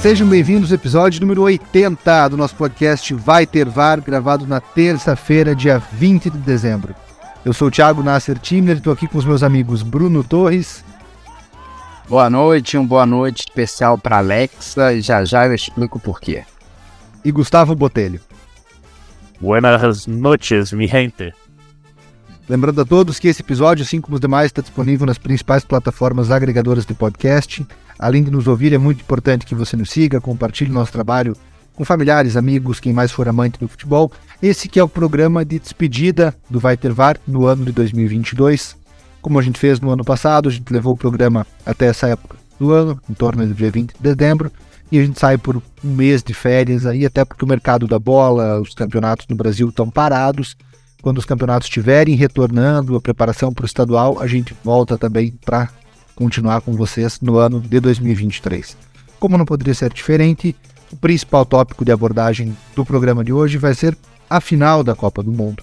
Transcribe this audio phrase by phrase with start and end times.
[0.00, 5.54] Sejam bem-vindos ao episódio número 80 do nosso podcast Vai Ter VAR, gravado na terça-feira,
[5.54, 6.94] dia 20 de dezembro.
[7.44, 10.82] Eu sou o Thiago Nasser Timner e estou aqui com os meus amigos Bruno Torres.
[12.08, 16.44] Boa noite, um boa noite especial para Alexa e já já eu explico por quê.
[17.22, 18.22] E Gustavo Botelho.
[19.38, 21.30] Buenas noches, mi gente.
[22.48, 26.30] Lembrando a todos que esse episódio, assim como os demais, está disponível nas principais plataformas
[26.30, 27.66] agregadoras de podcast.
[28.00, 31.36] Além de nos ouvir, é muito importante que você nos siga, compartilhe nosso trabalho
[31.76, 34.10] com familiares, amigos, quem mais for amante do futebol.
[34.42, 38.74] Esse que é o programa de despedida do Vai Ter VAR no ano de 2022.
[39.20, 42.38] Como a gente fez no ano passado, a gente levou o programa até essa época
[42.58, 44.50] do ano, em torno do dia 20 de dezembro,
[44.90, 47.98] e a gente sai por um mês de férias aí, até porque o mercado da
[47.98, 50.56] bola, os campeonatos no Brasil estão parados.
[51.02, 55.68] Quando os campeonatos estiverem retornando, a preparação para o estadual, a gente volta também para
[56.20, 58.76] continuar com vocês no ano de 2023.
[59.18, 60.54] Como não poderia ser diferente,
[60.92, 63.96] o principal tópico de abordagem do programa de hoje vai ser
[64.28, 65.62] a final da Copa do Mundo.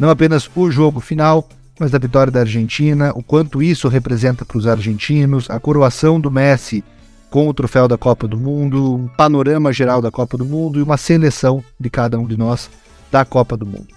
[0.00, 4.58] Não apenas o jogo final, mas a vitória da Argentina, o quanto isso representa para
[4.58, 6.82] os argentinos, a coroação do Messi
[7.30, 10.82] com o troféu da Copa do Mundo, um panorama geral da Copa do Mundo e
[10.82, 12.68] uma seleção de cada um de nós
[13.08, 13.94] da Copa do Mundo.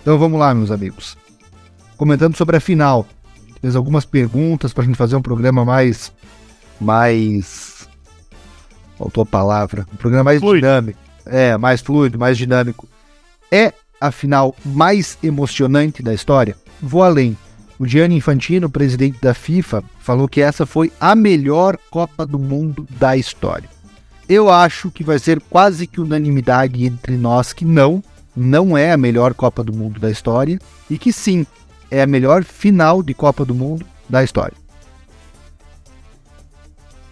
[0.00, 1.18] Então vamos lá, meus amigos.
[1.98, 3.06] Comentando sobre a final,
[3.64, 6.12] fez algumas perguntas para a gente fazer um programa mais.
[6.78, 7.88] mais.
[8.98, 9.86] faltou a palavra.
[9.90, 10.66] Um programa mais Fluido.
[10.66, 10.98] dinâmico.
[11.24, 12.86] É, mais fluido, mais dinâmico.
[13.50, 16.54] É a final mais emocionante da história?
[16.78, 17.38] Vou além.
[17.78, 22.86] O Gianni Infantino, presidente da FIFA, falou que essa foi a melhor Copa do Mundo
[23.00, 23.70] da história.
[24.28, 28.04] Eu acho que vai ser quase que unanimidade entre nós que não,
[28.36, 30.58] não é a melhor Copa do Mundo da história
[30.90, 31.46] e que sim,
[31.94, 34.56] é a melhor final de Copa do Mundo da história.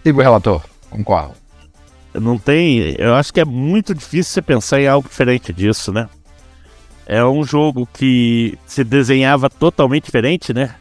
[0.03, 1.35] Siga o relator, concordo.
[2.15, 2.95] Não tem.
[2.99, 6.09] Eu acho que é muito difícil você pensar em algo diferente disso, né?
[7.07, 10.75] É um jogo que se desenhava totalmente diferente, né?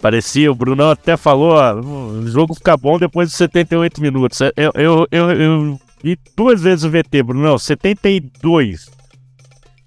[0.00, 4.40] Parecia, o Brunão até falou, ó, o jogo fica bom depois de 78 minutos.
[4.40, 8.97] Eu, eu, eu, eu vi duas vezes o VT, Brunão, 72.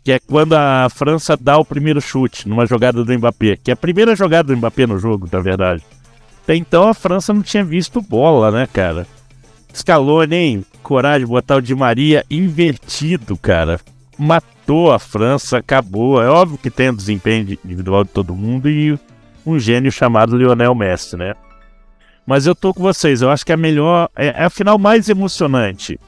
[0.04, 3.58] Que é quando a França dá o primeiro chute numa jogada do Mbappé.
[3.58, 5.84] Que é a primeira jogada do Mbappé no jogo, na verdade.
[6.44, 9.06] Até então a França não tinha visto bola, né, cara?
[9.74, 10.66] Scaloni, hein?
[10.82, 13.80] Coragem botar o Di Maria invertido, cara.
[14.18, 16.22] Matou a França, acabou.
[16.22, 18.98] É óbvio que tem o desempenho individual de todo mundo e
[19.46, 21.36] um gênio chamado Lionel Messi, né?
[22.26, 24.78] Mas eu tô com vocês, eu acho que é a melhor, é, é a final
[24.78, 26.00] mais emocionante.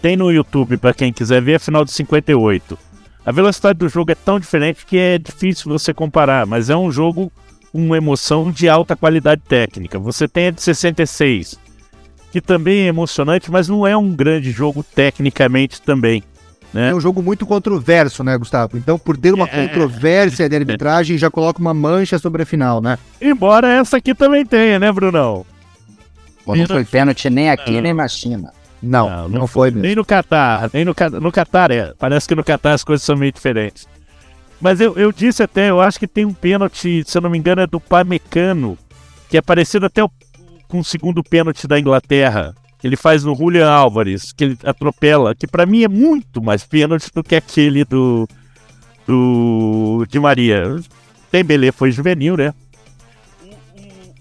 [0.00, 2.76] Tem no YouTube para quem quiser ver a final de 58.
[3.24, 6.90] A velocidade do jogo é tão diferente que é difícil você comparar, mas é um
[6.90, 7.30] jogo
[7.70, 9.98] com uma emoção de alta qualidade técnica.
[9.98, 11.58] Você tem a de 66,
[12.32, 16.22] que também é emocionante, mas não é um grande jogo tecnicamente também.
[16.72, 16.90] Né?
[16.90, 18.76] É um jogo muito controverso, né, Gustavo?
[18.78, 19.66] Então, por ter uma É.
[19.68, 22.98] controvérsia de arbitragem, já coloca uma mancha sobre a final, né?
[23.20, 25.44] Embora essa aqui também tenha, né, Brunão?
[26.44, 28.52] Pô, não foi pênalti nem aqui nem na China.
[28.82, 29.82] Não, não, foi mesmo.
[29.82, 31.92] Nem no Catar, nem no, no Catar, é.
[31.98, 33.86] Parece que no Catar as coisas são meio diferentes.
[34.60, 37.38] Mas eu, eu disse até, eu acho que tem um pênalti, se eu não me
[37.38, 38.76] engano, é do Pamecano,
[39.28, 40.10] que é parecido até o-
[40.68, 45.34] com o segundo pênalti da Inglaterra, que ele faz no Julian Álvares, que ele atropela,
[45.34, 48.28] que pra mim é muito mais pênalti do que aquele do,
[49.06, 50.76] do Di Maria.
[51.30, 52.52] Dembélé foi juvenil, né?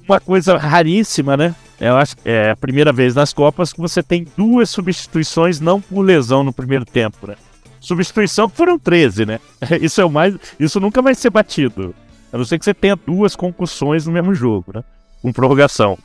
[0.08, 1.56] Uma coisa raríssima, né?
[1.82, 5.82] Eu acho que é a primeira vez nas Copas que você tem duas substituições não
[5.82, 7.36] por lesão no primeiro tempo, né?
[7.80, 9.40] Substituição que foram 13, né?
[9.82, 10.36] Isso é o mais.
[10.60, 11.96] Isso nunca vai ser batido.
[12.32, 14.84] A não ser que você tenha duas concussões no mesmo jogo, né?
[15.24, 15.98] Com prorrogação.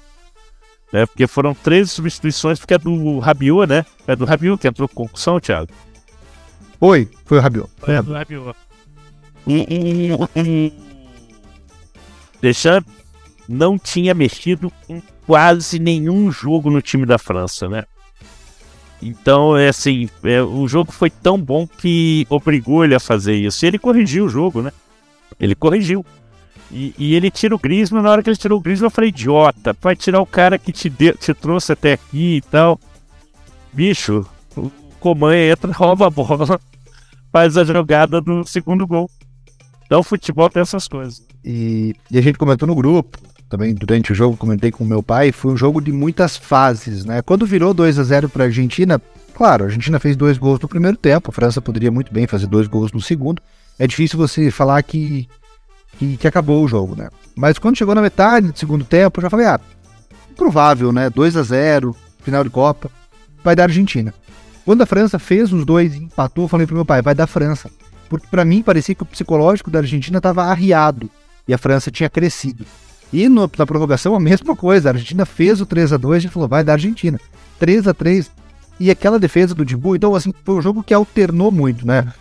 [0.90, 1.04] Né?
[1.04, 3.84] Porque foram 13 substituições, porque é do Rabiot, né?
[4.06, 5.70] É do Rabiot que entrou com concussão, Thiago.
[6.80, 7.68] Foi, foi o Rabiot.
[7.86, 8.56] É, do Rabiot.
[12.40, 12.90] Deschamps
[13.46, 17.84] não tinha mexido em quase nenhum jogo no time da França, né?
[19.02, 23.64] Então, é assim, é, o jogo foi tão bom que obrigou ele a fazer isso.
[23.64, 24.72] E ele corrigiu o jogo, né?
[25.38, 26.04] Ele corrigiu.
[26.70, 29.10] E, e, ele tira o Griezmann, na hora que ele tirou o Griezmann, eu falei,
[29.10, 32.80] idiota, vai tirar o cara que te, de, te trouxe até aqui e tal.
[33.72, 34.26] Bicho,
[34.56, 36.58] o Coman entra, rouba a bola,
[37.30, 39.08] faz a jogada do segundo gol.
[39.84, 41.24] Então futebol tem essas coisas.
[41.44, 45.32] E, e a gente comentou no grupo, também durante o jogo, comentei com meu pai,
[45.32, 47.22] foi um jogo de muitas fases, né?
[47.22, 49.00] Quando virou 2 a 0 para a Argentina,
[49.34, 52.46] claro, a Argentina fez dois gols no primeiro tempo, a França poderia muito bem fazer
[52.46, 53.40] dois gols no segundo.
[53.78, 55.28] É difícil você falar que,
[55.98, 57.08] que, que acabou o jogo, né?
[57.36, 59.60] Mas quando chegou na metade do segundo tempo, eu já falei, ah,
[60.36, 61.08] provável, né?
[61.10, 62.90] 2 a 0 final de Copa,
[63.44, 64.12] vai dar Argentina.
[64.64, 67.28] Quando a França fez os dois e empatou, eu falei pro meu pai, vai dar
[67.28, 67.70] França.
[68.08, 71.08] Porque para mim parecia que o psicológico da Argentina estava arriado
[71.46, 72.64] e a França tinha crescido.
[73.12, 76.20] E no, na prorrogação a mesma coisa, a Argentina fez o 3 a 2 a
[76.20, 77.20] gente falou, vai dar Argentina.
[77.58, 78.30] 3 a 3
[78.78, 82.12] e aquela defesa do Dibu, então assim, foi um jogo que alternou muito, né?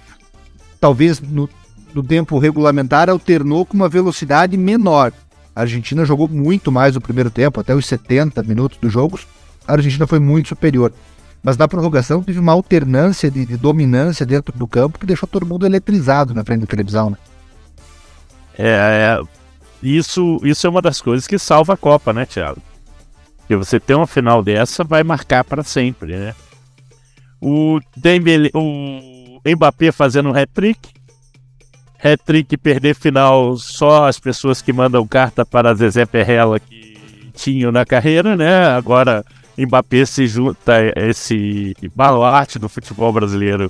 [0.80, 1.50] Talvez no,
[1.94, 5.12] no tempo regulamentar alternou com uma velocidade menor.
[5.56, 9.26] A Argentina jogou muito mais no primeiro tempo, até os 70 minutos dos jogos.
[9.68, 10.94] A Argentina foi muito superior.
[11.42, 15.46] Mas na prorrogação teve uma alternância de, de, dominância dentro do campo que deixou todo
[15.46, 17.18] mundo eletrizado na frente da televisão, né?
[18.58, 19.22] É, é,
[19.86, 22.62] isso, isso é uma das coisas que salva a Copa, né, Thiago?
[23.38, 26.34] Porque você ter uma final dessa vai marcar para sempre, né?
[27.40, 30.90] O Dembele, o Mbappé fazendo um hat-trick.
[32.04, 37.86] Hat-trick perder final só as pessoas que mandam carta para Zezé Perrella que tinham na
[37.86, 38.66] carreira, né?
[38.70, 39.24] Agora
[39.56, 43.70] Mbappé se junta a esse baluarte do futebol brasileiro,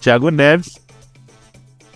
[0.00, 0.78] Thiago Neves.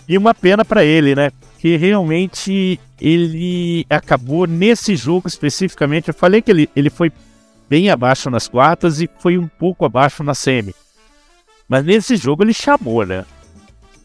[0.07, 1.31] E uma pena para ele, né?
[1.59, 6.07] Que realmente ele acabou nesse jogo especificamente.
[6.07, 7.11] Eu falei que ele, ele foi
[7.69, 10.73] bem abaixo nas quartas e foi um pouco abaixo na semi.
[11.67, 13.25] Mas nesse jogo ele chamou, né?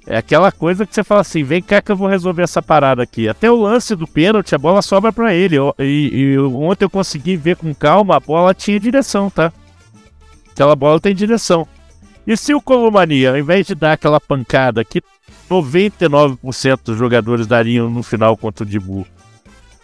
[0.07, 3.03] É aquela coisa que você fala assim: vem cá que eu vou resolver essa parada
[3.03, 3.27] aqui.
[3.27, 5.57] Até o lance do pênalti, a bola sobra para ele.
[5.79, 9.51] E, e, ontem eu consegui ver com calma, a bola tinha direção, tá?
[10.53, 11.67] Aquela bola tem direção.
[12.27, 15.03] E se o Colomania, ao invés de dar aquela pancada que
[15.51, 19.07] 99% dos jogadores dariam no final contra o Dibu,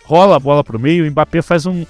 [0.05, 1.85] rola a bola pro meio, o Mbappé faz um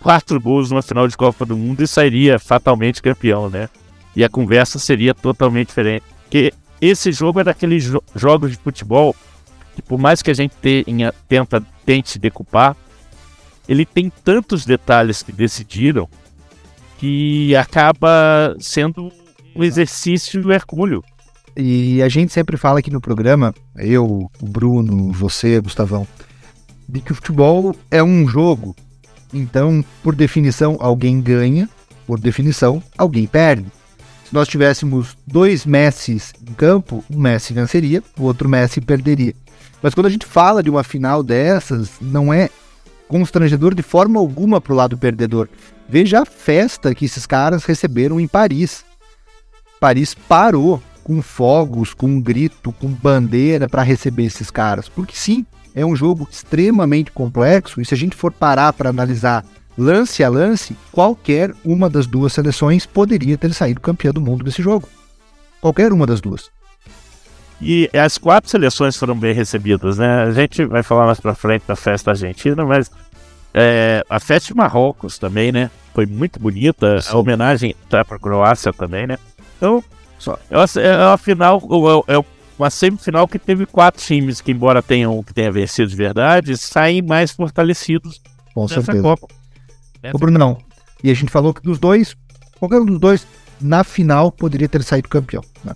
[0.00, 3.68] quatro gols numa final de Copa do Mundo e sairia fatalmente campeão, né?
[4.14, 6.04] E a conversa seria totalmente diferente.
[6.22, 9.14] Porque esse jogo é daqueles jo jogos de futebol
[9.74, 12.76] que, por mais que a gente tenha, tenta, tente decupar,
[13.68, 16.08] ele tem tantos detalhes que decidiram
[16.98, 19.12] que acaba sendo
[19.54, 21.04] um exercício hercúleo.
[21.60, 26.06] E a gente sempre fala aqui no programa, eu, o Bruno, você, Gustavão,
[26.88, 28.76] de que o futebol é um jogo.
[29.34, 31.68] Então, por definição, alguém ganha,
[32.06, 33.66] por definição, alguém perde.
[34.24, 39.34] Se nós tivéssemos dois Messis em campo, um Messi venceria, o outro Messi perderia.
[39.82, 42.50] Mas quando a gente fala de uma final dessas, não é
[43.08, 45.48] constrangedor de forma alguma para o lado perdedor.
[45.88, 48.84] Veja a festa que esses caras receberam em Paris.
[49.80, 54.90] Paris parou com fogos, com grito, com bandeira para receber esses caras.
[54.90, 59.42] Porque sim, é um jogo extremamente complexo e se a gente for parar para analisar
[59.76, 64.60] lance a lance, qualquer uma das duas seleções poderia ter saído campeã do mundo desse
[64.60, 64.86] jogo.
[65.62, 66.50] Qualquer uma das duas.
[67.58, 70.24] E as quatro seleções foram bem recebidas, né?
[70.24, 72.90] A gente vai falar mais pra frente da festa argentina, mas
[73.54, 75.70] é, a festa de Marrocos também, né?
[75.94, 77.00] Foi muito bonita.
[77.00, 77.12] Sim.
[77.12, 79.16] A homenagem tá pra Croácia também, né?
[79.56, 79.82] Então,
[80.18, 80.38] Só.
[80.50, 81.62] é, uma, é uma final,
[82.06, 82.24] é
[82.58, 87.00] uma semifinal que teve quatro times que, embora tenham que tenha vencido de verdade, saem
[87.02, 88.20] mais fortalecidos
[88.54, 89.02] Com nessa certeza.
[89.02, 89.28] Copa.
[90.12, 90.58] O Bruno não.
[91.02, 92.16] E a gente falou que dos dois,
[92.58, 93.26] qualquer um dos dois,
[93.60, 95.42] na final, poderia ter saído campeão.
[95.64, 95.74] Né?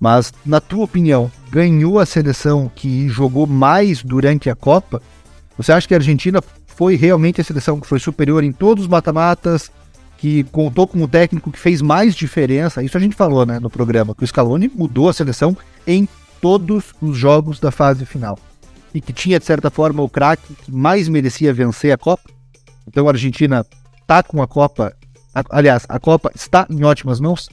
[0.00, 5.02] Mas, na tua opinião, ganhou a seleção que jogou mais durante a Copa?
[5.56, 8.90] Você acha que a Argentina foi realmente a seleção que foi superior em todos os
[8.90, 9.70] mata-matas,
[10.18, 12.82] que contou com o técnico que fez mais diferença?
[12.82, 15.56] Isso a gente falou né, no programa, que o Scaloni mudou a seleção
[15.86, 16.06] em
[16.40, 18.38] todos os jogos da fase final.
[18.92, 22.28] E que tinha, de certa forma, o craque que mais merecia vencer a Copa?
[22.86, 23.64] Então a Argentina
[24.00, 24.94] está com a Copa,
[25.50, 27.48] aliás, a Copa está em ótimas mãos?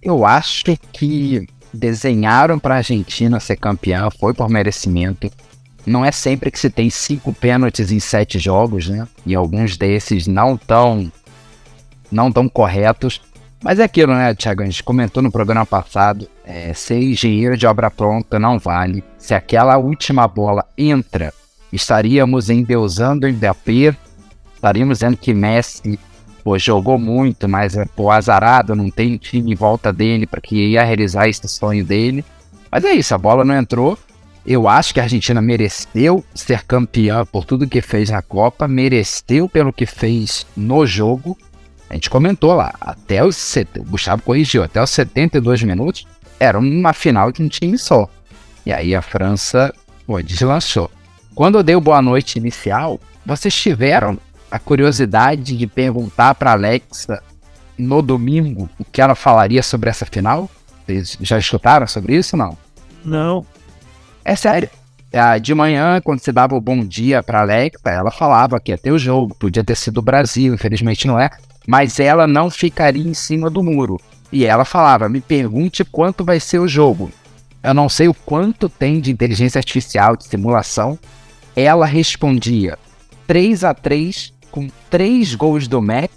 [0.00, 5.28] Eu acho que desenharam para a Argentina ser campeã, foi por merecimento.
[5.88, 9.06] Não é sempre que se tem cinco pênaltis em sete jogos, né?
[9.24, 11.10] E alguns desses não tão,
[12.10, 13.20] não tão corretos.
[13.62, 14.62] Mas é aquilo, né, Thiago?
[14.62, 19.02] A gente comentou no programa passado: é, ser engenheiro de obra pronta não vale.
[19.16, 21.32] Se aquela última bola entra
[21.72, 23.94] estaríamos endeusando o Mbappé,
[24.54, 25.98] estaríamos dizendo que Messi
[26.42, 30.56] pô, jogou muito, mas é pô, azarado, não tem time em volta dele para que
[30.56, 32.24] ia realizar esse sonho dele.
[32.70, 33.98] Mas é isso, a bola não entrou
[34.46, 39.48] Eu acho que a Argentina mereceu ser campeã por tudo que fez na Copa, mereceu
[39.48, 41.36] pelo que fez no jogo.
[41.90, 43.56] A gente comentou lá, até os.
[43.78, 46.06] O Gustavo corrigiu, até os 72 minutos
[46.40, 48.08] era uma final de um time só.
[48.64, 49.74] E aí a França
[50.06, 50.90] pô, deslanchou.
[51.34, 54.18] Quando eu dei o boa noite inicial, vocês tiveram
[54.50, 57.22] a curiosidade de perguntar para Alexa
[57.76, 60.50] no domingo o que ela falaria sobre essa final?
[60.84, 62.56] Vocês já escutaram sobre isso não?
[63.04, 63.44] Não.
[64.28, 64.68] É sério.
[65.10, 68.76] Ah, de manhã, quando você dava o bom dia para Alexa, ela falava que ia
[68.76, 71.30] ter o jogo, podia ter sido o Brasil, infelizmente não é,
[71.66, 73.98] mas ela não ficaria em cima do muro.
[74.30, 77.10] E ela falava: me pergunte quanto vai ser o jogo.
[77.62, 80.98] Eu não sei o quanto tem de inteligência artificial, de simulação.
[81.56, 82.78] Ela respondia
[83.26, 86.10] 3 a 3 com 3 gols do Messi,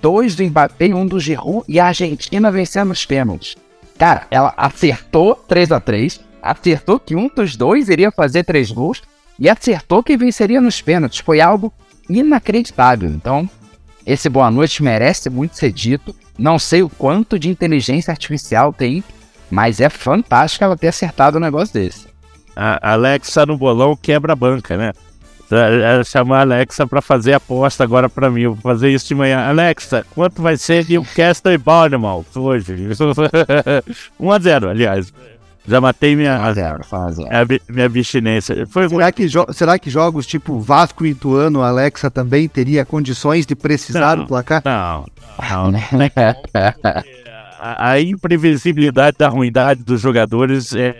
[0.00, 3.56] 2 do Mbappé e um do Giroud e a Argentina vencendo os pênaltis.
[3.98, 9.02] Cara, ela acertou 3 a 3 acertou que um dos dois iria fazer 3 gols
[9.38, 11.20] e acertou que venceria nos pênaltis.
[11.20, 11.72] Foi algo
[12.08, 13.08] inacreditável.
[13.08, 13.48] Então,
[14.06, 16.14] esse boa noite merece muito ser dito.
[16.38, 19.02] Não sei o quanto de inteligência artificial tem
[19.50, 22.06] mas é fantástico ela ter acertado um negócio desse.
[22.54, 24.92] A Alexa no bolão quebra a banca, né?
[25.50, 28.42] É chamar a Alexa para fazer aposta agora para mim.
[28.42, 29.48] Eu vou fazer isso de manhã.
[29.48, 32.74] Alexa, quanto vai ser Newcastle e Bournemouth hoje?
[34.20, 35.12] 1x0, aliás.
[35.68, 38.66] Já matei minha, minha, minha abstinência.
[38.66, 43.54] Foi será, que será que jogos tipo Vasco e Ituano, Alexa também teria condições de
[43.54, 44.62] precisar não, do placar?
[44.64, 45.04] Não,
[45.38, 45.70] não.
[45.70, 45.80] não, não
[47.60, 50.94] a, a, imprevisibilidade da ruindade dos jogadores é,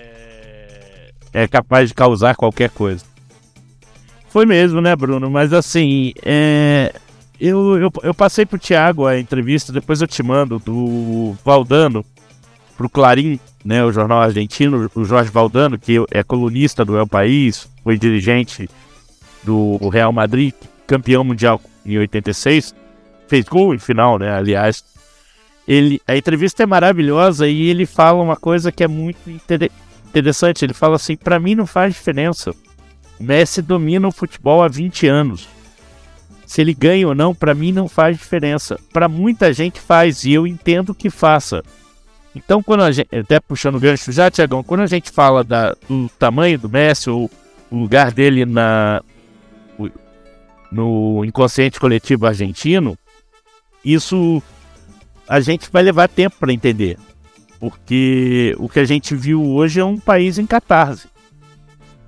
[1.33, 3.03] é capaz de causar qualquer coisa.
[4.29, 5.31] Foi mesmo, né, Bruno?
[5.31, 6.93] Mas assim, é,
[7.41, 12.05] eu, eu, eu passei pro Thiago a entrevista, depois eu te mando, do Valdano
[12.79, 17.69] pro Clarim, né, o jornal argentino, o Jorge Valdano, que é colunista do El País,
[17.83, 18.71] foi dirigente
[19.43, 20.55] do Real Madrid,
[20.87, 22.73] campeão mundial em 86,
[23.27, 24.85] fez gol em final, né, aliás,
[25.67, 29.71] ele, a entrevista é maravilhosa e ele fala uma coisa que é muito inter
[30.07, 30.65] interessante.
[30.65, 32.53] Ele fala assim: para mim não faz diferença.
[33.21, 35.47] O Messi domina o futebol há 20 anos.
[36.47, 38.81] Se ele ganha ou não, para mim não faz diferença.
[38.95, 41.63] Para muita gente faz e eu entendo que faça.
[42.39, 45.75] Então, quando a gente, até puxando o gancho já, Tiagão, quando a gente fala da,
[45.89, 47.31] do tamanho do Messi ou
[47.71, 49.03] o lugar dele na,
[50.71, 52.97] no inconsciente coletivo argentino,
[53.85, 54.43] isso
[55.29, 56.97] a gente vai levar tempo para entender.
[57.59, 61.09] Porque o que a gente viu hoje é um país em catarse.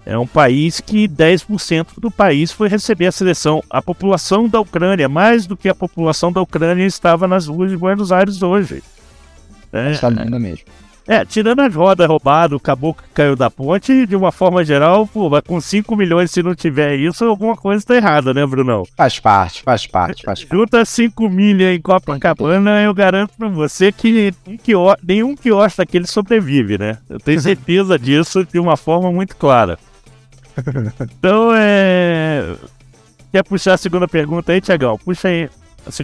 [0.06, 3.62] É um país que 10% do país foi receber a seleção.
[3.68, 7.76] A população da Ucrânia, mais do que a população da Ucrânia, estava nas ruas de
[7.76, 8.82] Buenos Aires hoje.
[9.72, 10.64] É, Está mesmo.
[11.10, 15.08] É, tirando as rodas roubadas, o caboclo que caiu da ponte, de uma forma geral,
[15.08, 18.84] pô, mas com 5 milhões, se não tiver isso, alguma coisa tá errada, né, Brunão?
[18.96, 20.56] Faz parte, faz parte, faz parte.
[20.56, 24.56] Junta 5 milhas em Copacabana, eu garanto pra você que, um
[25.02, 26.98] nenhum quiosque daquele sobrevive, né?
[27.08, 29.78] Eu tenho certeza disso de uma forma muito clara.
[31.18, 32.54] Então, é...
[33.32, 34.98] Quer puxar a segunda pergunta aí, Tiagão?
[34.98, 35.48] Puxa aí.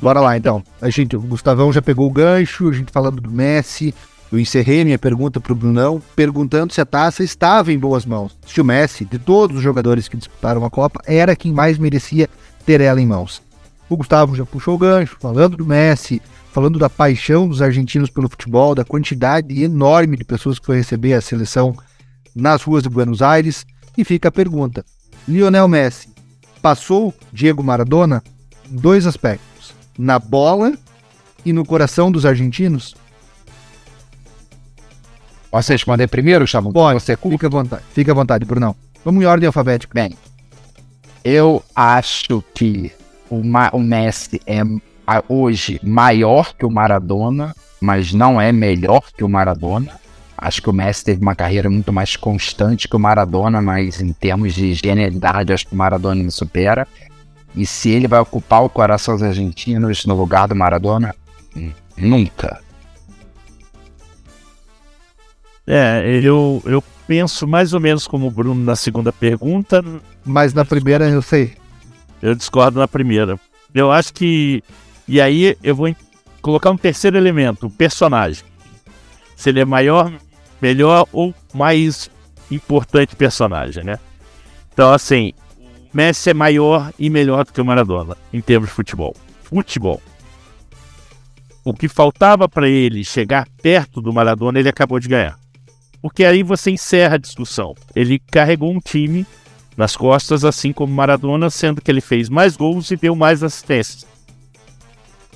[0.00, 0.62] Bora lá, então.
[0.80, 3.94] A gente, o Gustavão já pegou o gancho, a gente falando do Messi,
[4.30, 8.36] eu encerrei minha pergunta para o Brunão perguntando se a taça estava em boas mãos.
[8.46, 12.28] Se o Messi, de todos os jogadores que disputaram a Copa, era quem mais merecia
[12.64, 13.40] ter ela em mãos.
[13.88, 16.20] O Gustavo já puxou o gancho, falando do Messi,
[16.52, 21.12] falando da paixão dos argentinos pelo futebol, da quantidade enorme de pessoas que foi receber
[21.12, 21.76] a seleção
[22.34, 23.64] nas ruas de Buenos Aires.
[23.96, 24.84] E fica a pergunta:
[25.28, 26.08] Lionel Messi
[26.60, 28.22] passou Diego Maradona
[28.68, 29.55] dois aspectos,
[29.98, 30.72] na bola
[31.44, 32.94] e no coração dos argentinos?
[35.50, 36.72] Posso responder primeiro, Gustavo?
[36.72, 37.82] Pode, você fica à vontade.
[37.92, 38.76] Fica à vontade, Brunão.
[39.04, 39.94] Vamos em ordem alfabética.
[39.94, 40.16] Bem,
[41.24, 42.92] eu acho que
[43.30, 44.62] o, Ma o Messi é
[45.28, 49.92] hoje maior que o Maradona, mas não é melhor que o Maradona.
[50.36, 54.12] Acho que o Messi teve uma carreira muito mais constante que o Maradona, mas em
[54.12, 56.86] termos de genialidade, acho que o Maradona me supera.
[57.56, 61.14] E se ele vai ocupar o coração dos argentinos no lugar do Maradona?
[61.56, 62.60] Hum, nunca.
[65.66, 69.82] É, eu, eu penso mais ou menos como o Bruno na segunda pergunta.
[70.24, 71.54] Mas na primeira eu sei.
[72.20, 73.38] Eu discordo na primeira.
[73.74, 74.62] Eu acho que.
[75.08, 75.94] E aí eu vou
[76.42, 78.44] colocar um terceiro elemento, o personagem.
[79.34, 80.12] Se ele é maior,
[80.60, 82.10] melhor ou mais
[82.50, 83.98] importante personagem, né?
[84.72, 85.32] Então, assim,
[85.96, 89.16] Messi é maior e melhor do que o Maradona em termos de futebol.
[89.44, 90.02] Futebol.
[91.64, 95.38] O que faltava para ele chegar perto do Maradona, ele acabou de ganhar.
[96.02, 97.74] Porque aí você encerra a discussão.
[97.94, 99.26] Ele carregou um time
[99.74, 104.06] nas costas, assim como Maradona, sendo que ele fez mais gols e deu mais assistências.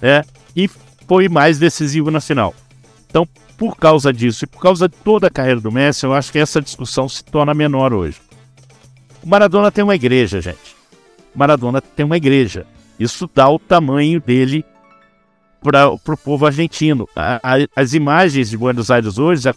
[0.02, 0.22] Né?
[0.54, 0.68] E
[1.08, 2.54] foi mais decisivo na final.
[3.08, 3.26] Então,
[3.56, 6.38] por causa disso e por causa de toda a carreira do Messi, eu acho que
[6.38, 8.20] essa discussão se torna menor hoje.
[9.22, 10.76] O Maradona tem uma igreja, gente.
[11.34, 12.66] O Maradona tem uma igreja.
[12.98, 14.64] Isso dá o tamanho dele
[15.62, 17.08] para o povo argentino.
[17.14, 19.54] A, a, as imagens de Buenos Aires hoje já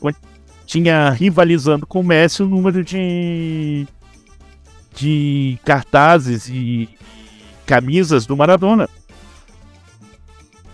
[0.65, 3.87] tinha rivalizando com o Messi o número de,
[4.95, 6.89] de cartazes e
[7.65, 8.89] camisas do Maradona.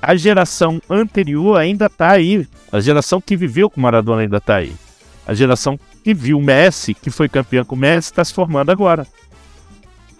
[0.01, 2.48] A geração anterior ainda está aí.
[2.72, 4.74] A geração que viveu com Maradona ainda está aí.
[5.27, 9.05] A geração que viu Messi, que foi campeã com Messi, está se formando agora.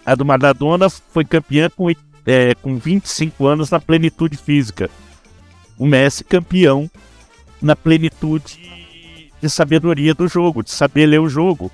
[0.06, 4.88] A do Maradona foi campeã com, é, com 25 anos na plenitude física.
[5.76, 6.88] O Messi campeão
[7.60, 8.60] na plenitude
[9.42, 11.72] de sabedoria do jogo, de saber ler o jogo.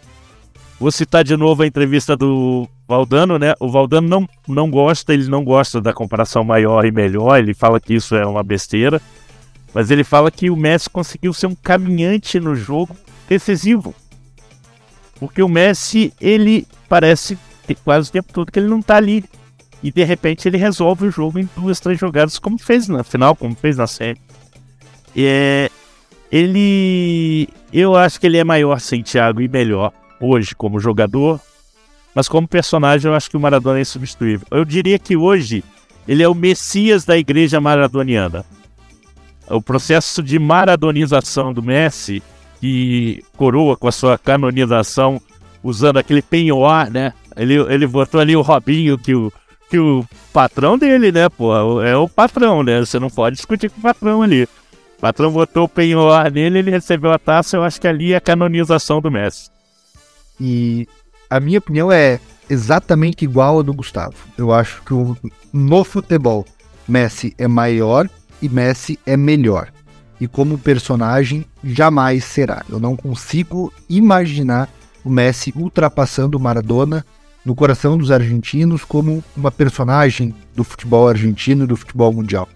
[0.80, 3.52] Vou citar de novo a entrevista do Valdano, né?
[3.60, 7.78] O Valdano não, não gosta, ele não gosta da comparação maior e melhor, ele fala
[7.78, 8.98] que isso é uma besteira,
[9.74, 12.96] mas ele fala que o Messi conseguiu ser um caminhante no jogo
[13.28, 13.94] decisivo.
[15.18, 17.38] Porque o Messi, ele parece
[17.84, 19.24] quase o tempo todo que ele não tá ali.
[19.82, 23.36] E de repente ele resolve o jogo em duas, três jogadas, como fez na final,
[23.36, 24.20] como fez na série.
[25.14, 25.70] É,
[26.30, 27.48] ele.
[27.72, 31.40] Eu acho que ele é maior sem Thiago e melhor hoje como jogador,
[32.14, 34.46] mas como personagem eu acho que o Maradona é insubstituível.
[34.50, 35.62] Eu diria que hoje
[36.08, 38.44] ele é o messias da igreja maradoniana.
[39.48, 42.22] O processo de maradonização do Messi,
[42.66, 45.22] que coroa com a sua canonização
[45.62, 47.12] usando aquele penhoar, né?
[47.36, 49.32] Ele, ele botou ali o Robinho, que o,
[49.70, 51.80] que o patrão dele, né, pô?
[51.80, 52.80] É o patrão, né?
[52.80, 54.44] Você não pode discutir com o patrão ali.
[54.98, 58.16] O patrão botou o penhoar nele, ele recebeu a taça, eu acho que ali é
[58.16, 59.48] a canonização do Messi.
[60.40, 60.88] E
[61.30, 62.18] a minha opinião é
[62.50, 64.16] exatamente igual a do Gustavo.
[64.36, 65.16] Eu acho que o,
[65.52, 66.44] no futebol,
[66.88, 68.08] Messi é maior
[68.42, 69.70] e Messi é melhor.
[70.20, 72.64] E como personagem, jamais será.
[72.68, 74.68] Eu não consigo imaginar
[75.04, 77.04] o Messi ultrapassando o Maradona
[77.44, 82.48] no coração dos argentinos como uma personagem do futebol argentino e do futebol mundial.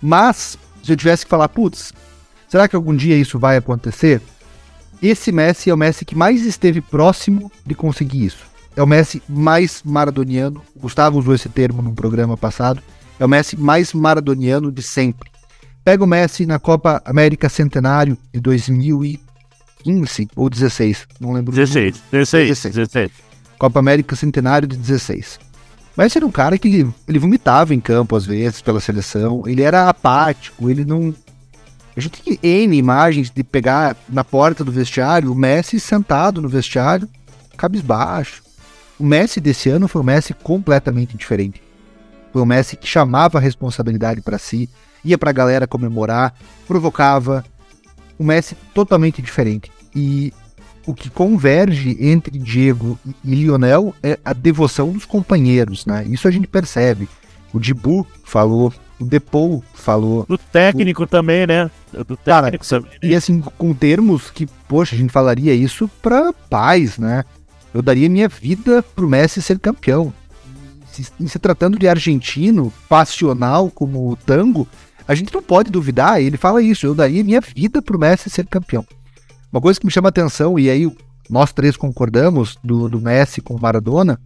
[0.00, 1.92] Mas, se eu tivesse que falar, putz,
[2.48, 4.22] será que algum dia isso vai acontecer?
[5.02, 8.44] Esse Messi é o Messi que mais esteve próximo de conseguir isso.
[8.74, 10.62] É o Messi mais maradoniano.
[10.74, 12.80] O Gustavo usou esse termo num programa passado.
[13.18, 15.30] É o Messi mais maradoniano de sempre.
[15.84, 21.54] Pega o Messi na Copa América Centenário de 2015 ou 16, não lembro.
[21.54, 22.74] 16, 16, 16.
[22.74, 23.10] 16.
[23.58, 25.38] Copa América Centenário de 16.
[25.96, 29.88] Messi era um cara que ele vomitava em campo às vezes pela seleção, ele era
[29.88, 31.14] apático, ele não
[31.96, 36.48] a gente tem N imagens de pegar na porta do vestiário o Messi sentado no
[36.48, 37.08] vestiário,
[37.56, 38.42] cabisbaixo.
[38.98, 41.62] O Messi desse ano foi um Messi completamente diferente.
[42.32, 44.68] Foi um Messi que chamava a responsabilidade para si,
[45.04, 46.34] ia para a galera comemorar,
[46.66, 47.44] provocava.
[48.18, 49.72] Um Messi totalmente diferente.
[49.94, 50.32] E
[50.86, 56.04] o que converge entre Diego e Lionel é a devoção dos companheiros, né?
[56.06, 57.08] Isso a gente percebe.
[57.52, 60.24] O Dibu falou, o Depou falou.
[60.28, 61.06] Do técnico o...
[61.06, 61.70] também, né?
[61.92, 66.98] Do técnico Cara, E assim, com termos que, poxa, a gente falaria isso para paz,
[66.98, 67.24] né?
[67.72, 70.12] Eu daria minha vida pro Messi ser campeão.
[70.92, 74.66] Se, se tratando de argentino, passional como o tango,
[75.10, 78.46] a gente não pode duvidar, ele fala isso, eu daria minha vida pro Messi ser
[78.46, 78.86] campeão.
[79.50, 80.88] Uma coisa que me chama atenção, e aí
[81.28, 84.20] nós três concordamos, do, do Messi com o Maradona,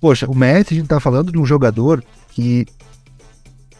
[0.00, 2.66] poxa, o Messi, a gente tá falando de um jogador que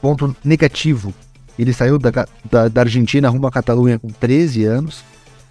[0.00, 1.12] ponto negativo.
[1.58, 2.12] Ele saiu da,
[2.48, 5.02] da, da Argentina rumo à Catalunha com 13 anos.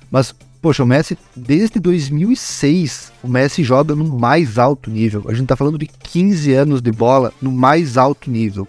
[0.10, 5.26] Mas, poxa, o Messi, desde 2006, o Messi joga no mais alto nível.
[5.28, 8.66] A gente tá falando de 15 anos de bola no mais alto nível.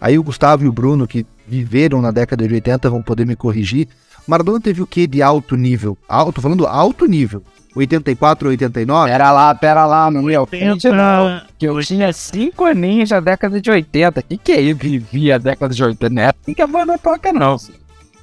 [0.00, 3.34] Aí o Gustavo e o Bruno, que viveram na década de 80, vão poder me
[3.34, 3.88] corrigir.
[4.26, 5.96] Maradona teve o que de alto nível?
[6.06, 7.42] Alto, falando alto nível.
[7.74, 9.10] 84, 89?
[9.10, 11.40] Pera lá, pera lá, não ia ofende não.
[11.58, 14.22] Que eu tinha 5 aninhos da década de 80.
[14.22, 16.10] Que que é eu vivia a década de 80?
[16.10, 17.56] Não é assim que a banda toca não.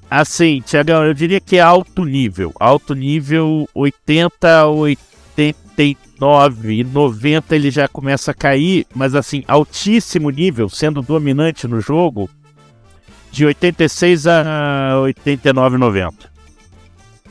[0.09, 2.53] Assim, Tiagão, eu diria que é alto nível.
[2.59, 11.01] Alto nível 80, 89, 90 ele já começa a cair, mas assim, altíssimo nível, sendo
[11.01, 12.29] dominante no jogo,
[13.35, 16.15] de 86 a 89, 90.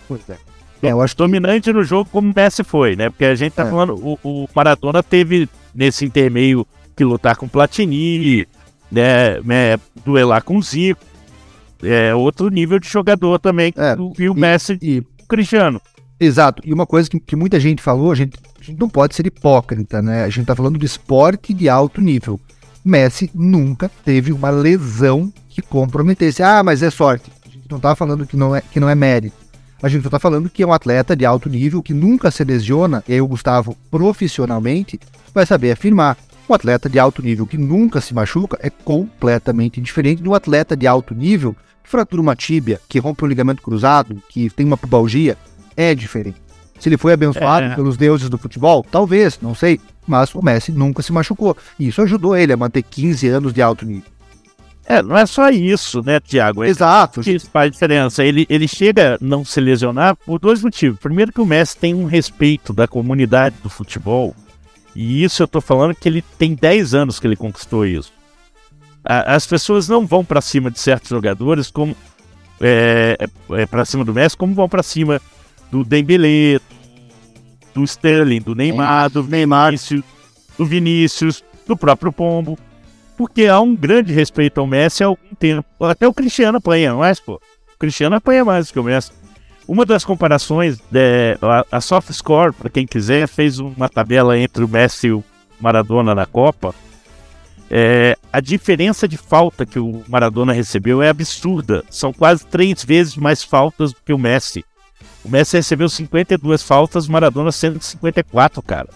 [0.07, 0.37] Pois é.
[0.83, 3.09] É, eu acho dominante no jogo como o Messi foi, né?
[3.09, 3.71] Porque a gente tá é.
[3.71, 8.47] falando, o, o, Maradona teve nesse intermeio que lutar com Platini,
[8.93, 11.01] né, né duelar com Zico.
[11.83, 15.81] É outro nível de jogador também, é, e o Messi e, o Cristiano.
[16.21, 16.63] Exato.
[16.67, 19.27] E uma coisa que, que muita gente falou, a gente, a gente não pode ser
[19.27, 20.25] hipócrita, né?
[20.25, 22.39] A gente tá falando de esporte de alto nível.
[22.85, 26.43] Messi nunca teve uma lesão que comprometesse.
[26.43, 27.31] Ah, mas é sorte.
[27.45, 29.37] A gente não tá falando que não é, que não é mérito.
[29.81, 32.43] A gente só tá falando que é um atleta de alto nível que nunca se
[32.43, 34.99] lesiona, e aí o Gustavo, profissionalmente,
[35.33, 36.17] vai saber afirmar.
[36.49, 40.77] Um atleta de alto nível que nunca se machuca é completamente diferente de um atleta
[40.77, 44.77] de alto nível que fratura uma tíbia, que rompe um ligamento cruzado, que tem uma
[44.77, 45.39] pubalgia.
[45.77, 46.37] É diferente.
[46.79, 47.75] Se ele foi abençoado É.
[47.75, 49.81] pelos deuses do futebol, talvez, não sei.
[50.07, 51.57] Mas o Messi nunca se machucou.
[51.79, 54.11] E isso ajudou ele a manter 15 anos de alto nível.
[54.87, 56.63] É, não é só isso, né, Thiago?
[56.63, 57.23] É Exato.
[57.23, 58.23] que isso faz diferença.
[58.23, 60.99] Ele, ele chega a não se lesionar por dois motivos.
[61.01, 64.35] Primeiro que o Messi tem um respeito da comunidade do futebol.
[64.95, 68.13] E isso eu tô falando que ele tem 10 anos que ele conquistou isso.
[69.03, 71.97] A- as pessoas não vão pra cima de certos jogadores como
[72.61, 73.17] é,
[73.53, 75.21] é, para cima do Messi, como vão pra cima
[75.71, 76.61] do Dembélé,
[77.75, 80.03] do Sterling, do Neymar, do Vinícius,
[80.57, 82.57] do Vinícius, do próprio Pombo.
[83.17, 85.65] Porque há um grande respeito ao Messi há algum tempo.
[85.81, 87.41] Até o Cristiano apanha mais, pô.
[87.75, 89.13] O Cristiano apanha mais que o Messi.
[89.67, 94.63] Uma das comparações, é, a, a Soft Score, para quem quiser, fez uma tabela entre
[94.63, 95.25] o Messi e o
[95.61, 96.75] Maradona na Copa.
[97.71, 101.83] É, a diferença de falta que o Maradona recebeu é absurda.
[101.89, 104.65] São quase três vezes mais faltas do que o Messi.
[105.25, 108.91] O Messi recebeu 52 faltas, Maradona 154, cara.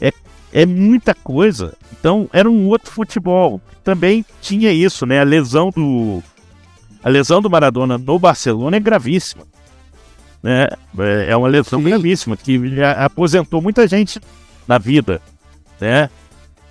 [0.00, 0.12] É,
[0.52, 1.74] é muita coisa.
[1.92, 3.60] Então era um outro futebol.
[3.84, 5.20] Também tinha isso, né?
[5.20, 6.22] A lesão do.
[7.02, 9.44] A lesão do Maradona no Barcelona é gravíssima.
[10.42, 10.68] Né?
[10.98, 11.86] É é uma lesão Sim.
[11.86, 14.20] gravíssima que aposentou muita gente
[14.66, 15.20] na vida.
[15.80, 16.10] Né?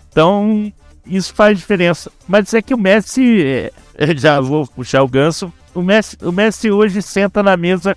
[0.09, 0.71] Então,
[1.05, 2.11] isso faz diferença.
[2.27, 6.71] Mas é que o Messi, é, já vou puxar o ganso, o Messi, o Messi
[6.71, 7.95] hoje senta na mesa,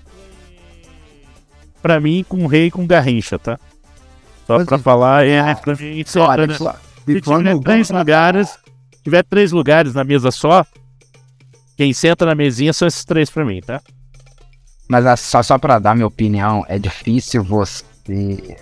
[1.83, 3.59] pra mim, com o rei e com Garrincha, tá?
[4.51, 6.55] Só Mas- pra falar, é, pra mim, só, Olha, né?
[6.55, 8.59] Se tiver três lugares,
[9.05, 10.67] tiver três lugares na mesa só,
[11.77, 13.81] quem senta na mesinha são esses três pra mim, tá?
[14.89, 17.85] Mas ah, só, só para dar minha opinião, é difícil você.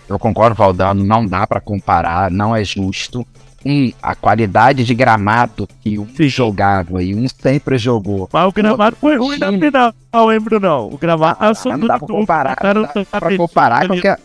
[0.06, 3.26] Eu concordo, Valdano, não dá para comparar, não é justo.
[3.64, 6.28] Um, a qualidade de gramado que um Sim.
[6.28, 8.28] jogava e um sempre jogou.
[8.30, 10.88] Mas o gramado foi ruim na final, não, hein, Brunão?
[10.92, 14.16] O gramado Ah, não dá pra comparar, não dá pra tapete, comparar com ali, que-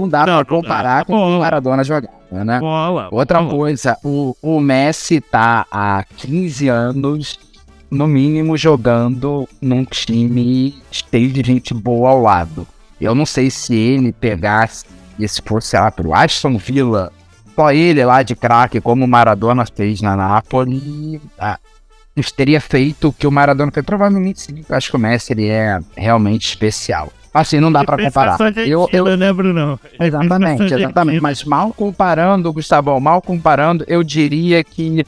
[0.00, 1.38] Não dá Não, pra comparar com o.
[1.40, 2.60] Maradona jogava, né?
[2.60, 3.50] Bola, Outra bola.
[3.54, 7.38] coisa, o, o Messi tá há 15 anos,
[7.90, 12.66] no mínimo, jogando num time cheio de gente boa ao lado.
[13.00, 14.84] Eu não sei se ele pegasse,
[15.18, 17.12] e se fosse, sei lá, pro Aston Villa,
[17.54, 21.58] só ele lá de craque, como o Maradona fez na Napoli, ah,
[22.16, 23.84] isso teria feito o que o Maradona fez.
[23.84, 27.10] Provavelmente sim, eu acho que o Messi ele é realmente especial.
[27.36, 28.38] Assim, não dá fez comparar.
[28.66, 29.78] Eu, eu, Argentina, né?
[29.98, 31.20] Ele Exatamente, exatamente.
[31.20, 35.04] Mas mal comparando, Gustavão, mal comparando, eu diria que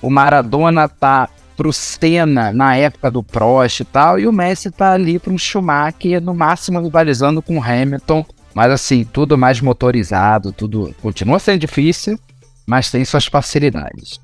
[0.00, 4.92] o Maradona tá pro Senna na época do Prost e tal, e o Messi tá
[4.92, 8.24] ali pro Schumacher, no máximo rivalizando com o Hamilton.
[8.54, 12.18] Mas assim, tudo mais motorizado, tudo continua sendo difícil,
[12.66, 14.20] mas tem suas facilidades.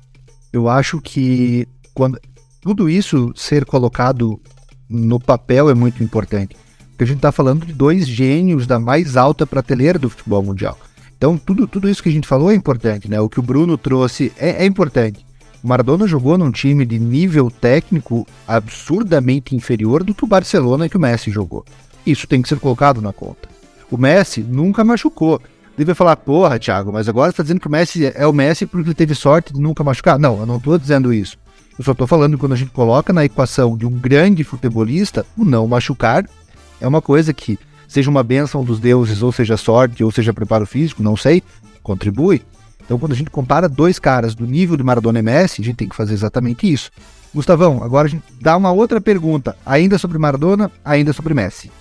[0.53, 2.19] Eu acho que quando
[2.61, 4.39] tudo isso ser colocado
[4.89, 6.55] no papel é muito importante.
[6.99, 10.77] Porque a gente está falando de dois gênios da mais alta prateleira do futebol mundial.
[11.17, 13.21] Então, tudo, tudo isso que a gente falou é importante, né?
[13.21, 15.25] O que o Bruno trouxe é, é importante.
[15.63, 20.97] O Maradona jogou num time de nível técnico absurdamente inferior do que o Barcelona que
[20.97, 21.63] o Messi jogou.
[22.05, 23.47] Isso tem que ser colocado na conta.
[23.89, 25.41] O Messi nunca machucou.
[25.77, 28.65] Deve falar, porra, Thiago, mas agora você tá dizendo que o Messi é o Messi
[28.65, 30.19] porque ele teve sorte de nunca machucar.
[30.19, 31.37] Não, eu não tô dizendo isso.
[31.77, 35.25] Eu só tô falando que quando a gente coloca na equação de um grande futebolista,
[35.37, 36.25] o não machucar
[36.79, 40.65] é uma coisa que, seja uma bênção dos deuses, ou seja sorte, ou seja preparo
[40.65, 41.43] físico, não sei,
[41.81, 42.41] contribui.
[42.83, 45.75] Então, quando a gente compara dois caras do nível de Maradona e Messi, a gente
[45.75, 46.91] tem que fazer exatamente isso.
[47.33, 51.71] Gustavão, agora a gente dá uma outra pergunta, ainda sobre Maradona, ainda sobre Messi.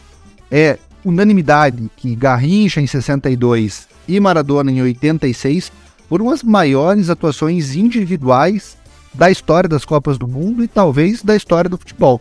[0.51, 5.73] É unanimidade que Garrincha em 62 e Maradona em 86
[6.09, 8.77] foram as maiores atuações individuais
[9.15, 12.21] da história das Copas do Mundo e talvez da história do futebol.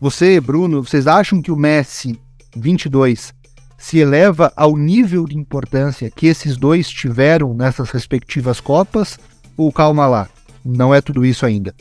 [0.00, 2.18] Você, Bruno, vocês acham que o Messi
[2.56, 3.34] 22
[3.76, 9.18] se eleva ao nível de importância que esses dois tiveram nessas respectivas Copas?
[9.58, 10.26] Ou calma lá,
[10.64, 11.74] não é tudo isso ainda?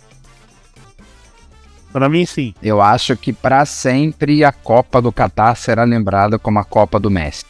[1.93, 2.53] Pra mim, sim.
[2.61, 7.09] Eu acho que para sempre a Copa do Catar será lembrada como a Copa do
[7.09, 7.45] Messi.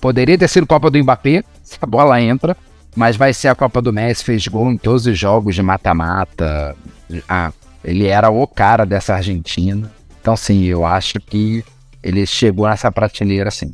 [0.00, 2.56] Poderia ter sido Copa do Mbappé, se a bola entra,
[2.96, 6.74] mas vai ser a Copa do Messi, fez gol em todos os jogos de mata-mata.
[7.28, 7.52] Ah,
[7.86, 9.90] ele era o cara dessa Argentina.
[10.20, 11.64] Então, sim, eu acho que
[12.02, 13.72] ele chegou nessa prateleira assim.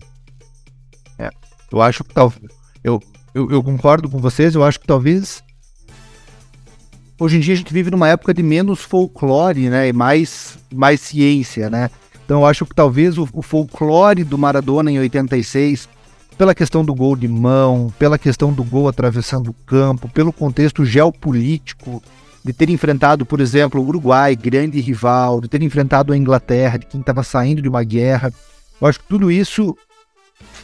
[1.72, 2.52] Eu acho que talvez.
[2.84, 3.02] Eu,
[3.34, 5.42] eu, eu concordo com vocês, eu acho que talvez.
[7.18, 9.88] Hoje em dia a gente vive numa época de menos folclore, né?
[9.88, 11.90] E mais, mais ciência, né?
[12.24, 15.88] Então eu acho que talvez o, o folclore do Maradona em 86,
[16.36, 20.84] pela questão do gol de mão, pela questão do gol atravessando o campo, pelo contexto
[20.84, 22.02] geopolítico,
[22.44, 26.86] de ter enfrentado, por exemplo, o Uruguai, grande rival, de ter enfrentado a Inglaterra, de
[26.86, 28.32] quem estava saindo de uma guerra.
[28.80, 29.76] Eu acho que tudo isso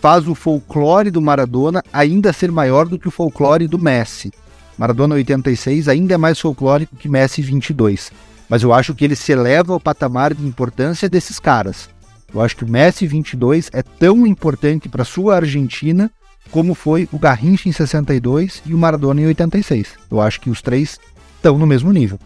[0.00, 4.32] faz o folclore do Maradona ainda ser maior do que o folclore do Messi.
[4.76, 8.12] Maradona 86 ainda é mais folclórico que Messi 22.
[8.48, 11.88] Mas eu acho que ele se eleva ao patamar de importância desses caras.
[12.32, 16.10] Eu acho que o Messi 22 é tão importante para sua Argentina
[16.50, 19.88] como foi o Garrincha em 62 e o Maradona em 86.
[20.10, 20.98] Eu acho que os três
[21.38, 22.18] estão no mesmo nível.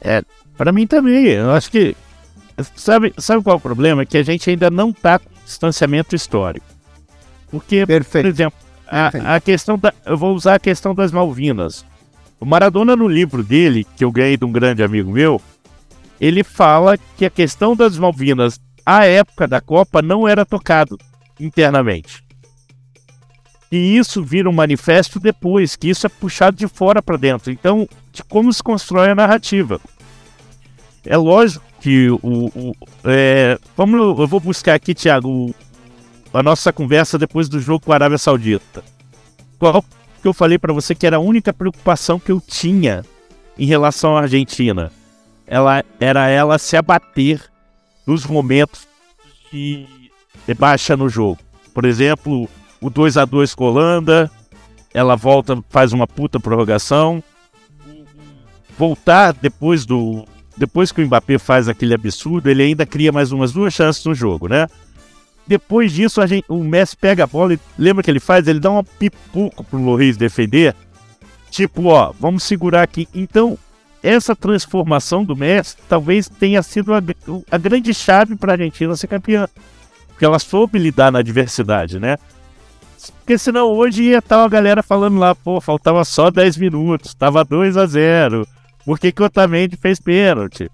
[0.00, 0.22] É,
[0.56, 1.26] para mim também.
[1.26, 1.96] Eu acho que.
[2.76, 4.04] Sabe, sabe qual é o problema?
[4.04, 6.66] Que a gente ainda não tá com distanciamento histórico.
[7.50, 8.24] Porque, Perfeito.
[8.24, 9.92] por exemplo, a, a questão da.
[10.04, 11.84] Eu vou usar a questão das Malvinas.
[12.38, 15.40] O Maradona, no livro dele, que eu ganhei de um grande amigo meu,
[16.20, 20.98] ele fala que a questão das Malvinas, à época da Copa, não era tocado
[21.38, 22.22] internamente.
[23.72, 27.50] E isso vira um manifesto depois, que isso é puxado de fora para dentro.
[27.50, 29.80] Então, de como se constrói a narrativa.
[31.06, 32.18] É lógico que o.
[32.22, 35.54] o é, vamos, eu vou buscar aqui, Thiago, o-
[36.34, 38.84] a nossa conversa depois do jogo com a Arábia Saudita.
[39.58, 39.82] Qual
[40.20, 43.02] que eu falei para você que era a única preocupação que eu tinha
[43.58, 44.92] em relação à Argentina?
[45.46, 47.42] Ela era ela se abater
[48.06, 48.86] nos momentos
[49.50, 49.86] de
[50.58, 51.38] baixa no jogo.
[51.74, 52.48] Por exemplo,
[52.82, 54.30] o 2 a 2 com a Holanda,
[54.92, 57.22] ela volta, faz uma puta prorrogação.
[58.76, 60.24] Voltar depois do
[60.56, 64.14] depois que o Mbappé faz aquele absurdo, ele ainda cria mais umas duas chances no
[64.14, 64.66] jogo, né?
[65.46, 68.46] Depois disso, a gente, o Messi pega a bola e lembra que ele faz?
[68.46, 70.74] Ele dá um pipoco pro Loris defender.
[71.50, 73.08] Tipo, ó, vamos segurar aqui.
[73.14, 73.58] Então,
[74.02, 77.02] essa transformação do Messi talvez tenha sido a,
[77.50, 79.48] a grande chave para a Argentina ser campeã.
[80.08, 82.16] Porque ela soube lidar na adversidade, né?
[83.10, 87.44] Porque senão hoje ia estar a galera falando lá, pô, faltava só 10 minutos, tava
[87.44, 88.46] 2 a 0
[88.84, 90.70] por que, que o Otamendi fez pênalti?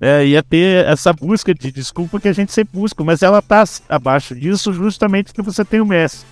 [0.00, 3.62] É, ia ter essa busca de desculpa que a gente sempre busca, mas ela tá
[3.88, 6.24] abaixo disso justamente porque você tem o Messi.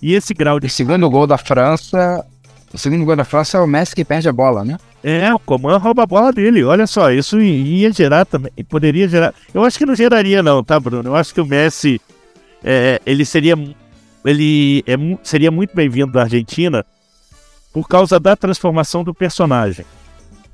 [0.00, 0.66] E esse grau de.
[0.66, 2.24] O segundo gol da França.
[2.72, 4.76] O segundo gol da França é o Messi que perde a bola, né?
[5.02, 6.62] É, o Coman rouba a bola dele.
[6.62, 8.52] Olha só, isso ia gerar também.
[8.68, 9.34] Poderia gerar.
[9.52, 11.08] Eu acho que não geraria, não, tá, Bruno?
[11.08, 12.00] Eu acho que o Messi.
[12.62, 13.56] É, ele seria.
[14.24, 16.84] Ele é, seria muito bem-vindo da Argentina
[17.72, 19.84] por causa da transformação do personagem.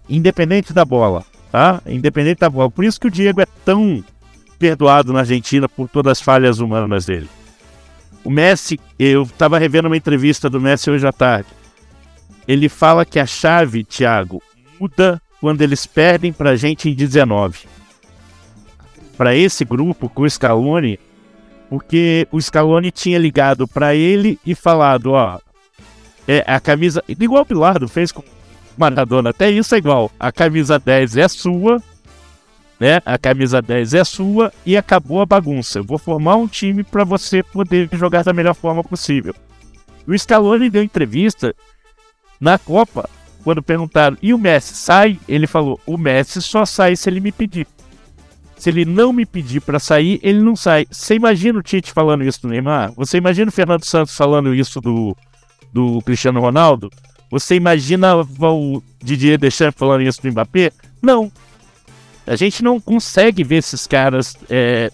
[0.08, 1.80] Independente da bola, tá?
[1.86, 2.70] Independente da bola.
[2.70, 4.02] Por isso que o Diego é tão
[4.58, 7.28] perdoado na Argentina por todas as falhas humanas dele.
[8.24, 11.48] O Messi, eu estava revendo uma entrevista do Messi hoje à tarde.
[12.46, 14.42] Ele fala que a chave, Thiago,
[14.78, 17.66] muda quando eles perdem pra gente em 19.
[19.16, 20.98] Para esse grupo com o Scaloni,
[21.70, 25.38] porque o Scaloni tinha ligado para ele e falado, ó,
[26.26, 28.24] é a camisa, igual o Bilardo fez com
[28.76, 30.10] Maradona, até isso é igual.
[30.18, 31.80] A camisa 10 é sua,
[32.78, 33.00] né?
[33.06, 35.78] A camisa 10 é sua e acabou a bagunça.
[35.78, 39.34] Eu vou formar um time para você poder jogar da melhor forma possível.
[40.08, 41.54] O Scaloni deu entrevista
[42.40, 43.08] na Copa,
[43.44, 45.20] quando perguntaram, e o Messi sai?
[45.28, 47.66] Ele falou, o Messi só sai se ele me pedir.
[48.60, 50.86] Se ele não me pedir para sair, ele não sai.
[50.90, 52.92] Você imagina o Tite falando isso do Neymar?
[52.94, 55.16] Você imagina o Fernando Santos falando isso do,
[55.72, 56.90] do Cristiano Ronaldo?
[57.30, 60.72] Você imagina o Didier Deschamps falando isso do Mbappé?
[61.00, 61.32] Não.
[62.26, 64.92] A gente não consegue ver esses caras é,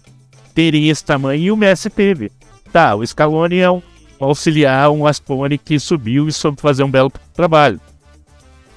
[0.54, 2.30] terem esse tamanho e o Messi teve.
[2.72, 3.82] Tá, o Scaloni é um
[4.20, 7.80] auxiliar, um Aspone que subiu e soube fazer um belo trabalho.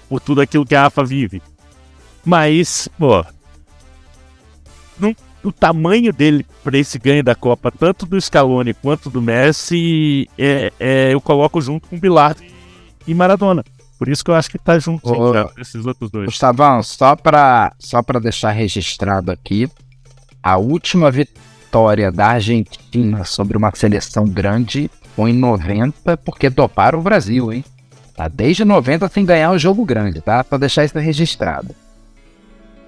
[0.10, 1.44] Por tudo aquilo que a AFA vive.
[2.26, 3.24] Mas, pô,
[5.00, 10.28] não- o tamanho dele para esse ganho da Copa, tanto do Scaloni quanto do Messi,
[10.38, 12.42] é, é, eu coloco junto com Bilardo
[13.08, 13.64] e Maradona.
[13.98, 16.26] Por isso que eu acho que tá junto Ô, cara, esses outros dois.
[16.28, 19.70] Gustavão, só para só pra deixar registrado aqui,
[20.42, 27.04] a última vitória da Argentina sobre uma seleção grande foi em 90, porque doparam o
[27.04, 27.64] Brasil, hein?
[28.16, 30.44] Tá desde 90 sem ganhar o jogo grande, tá?
[30.44, 31.74] Pra deixar isso registrado.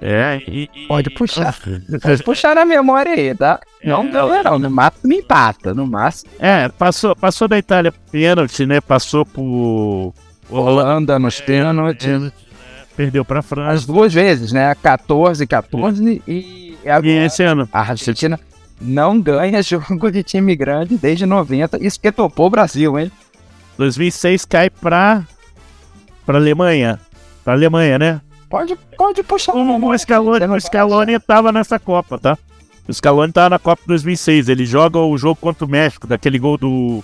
[0.01, 1.55] É, e, e- Pode puxar.
[2.01, 3.59] Pode puxar na memória aí, tá?
[3.83, 4.57] Não, não, não.
[4.59, 6.31] No máximo empata, no máximo.
[6.39, 8.81] É, passou, passou da Itália pênalti, né?
[8.81, 10.13] Passou por
[10.49, 12.07] Holanda, nos pênaltis.
[12.19, 12.31] né?
[12.97, 13.87] perdeu pra As França.
[13.87, 14.75] duas vezes, né?
[14.81, 17.69] 14, 14 e E agora esse ano?
[17.71, 18.39] a Argentina.
[18.81, 21.77] não ganha jogo de time grande desde 90.
[21.83, 23.11] Isso que topou o Brasil, hein?
[23.77, 25.23] 2006 cai pra,
[26.25, 26.99] pra Alemanha.
[27.43, 28.21] Pra Alemanha, né?
[28.51, 29.55] Pode, pode puxar.
[29.55, 32.37] O, o, Scaloni, o Scaloni tava nessa Copa, tá?
[32.87, 34.49] O Scaloni tava na Copa 2006.
[34.49, 37.01] Ele joga o jogo contra o México, daquele gol do,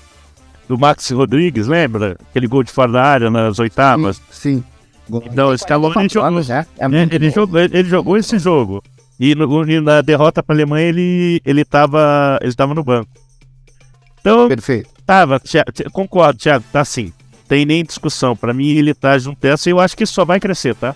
[0.67, 2.17] do Max Rodrigues, lembra?
[2.29, 4.21] Aquele gol de fora da área nas oitavas.
[4.29, 4.63] Sim.
[5.09, 6.41] Então, o Scaloni jogou.
[6.49, 8.83] É É, muito ele, jogou, ele jogou esse jogo.
[9.17, 13.09] E, no- e na derrota para a Alemanha ele, ele, tava, ele tava no banco.
[14.19, 14.89] Então, Perfeito.
[15.05, 15.41] tava,
[15.93, 17.13] concordo, Thiago, tá assim.
[17.47, 18.35] Tem nem discussão.
[18.35, 20.93] Para mim, ele tá junto dessa e eu acho que isso só vai crescer, tá?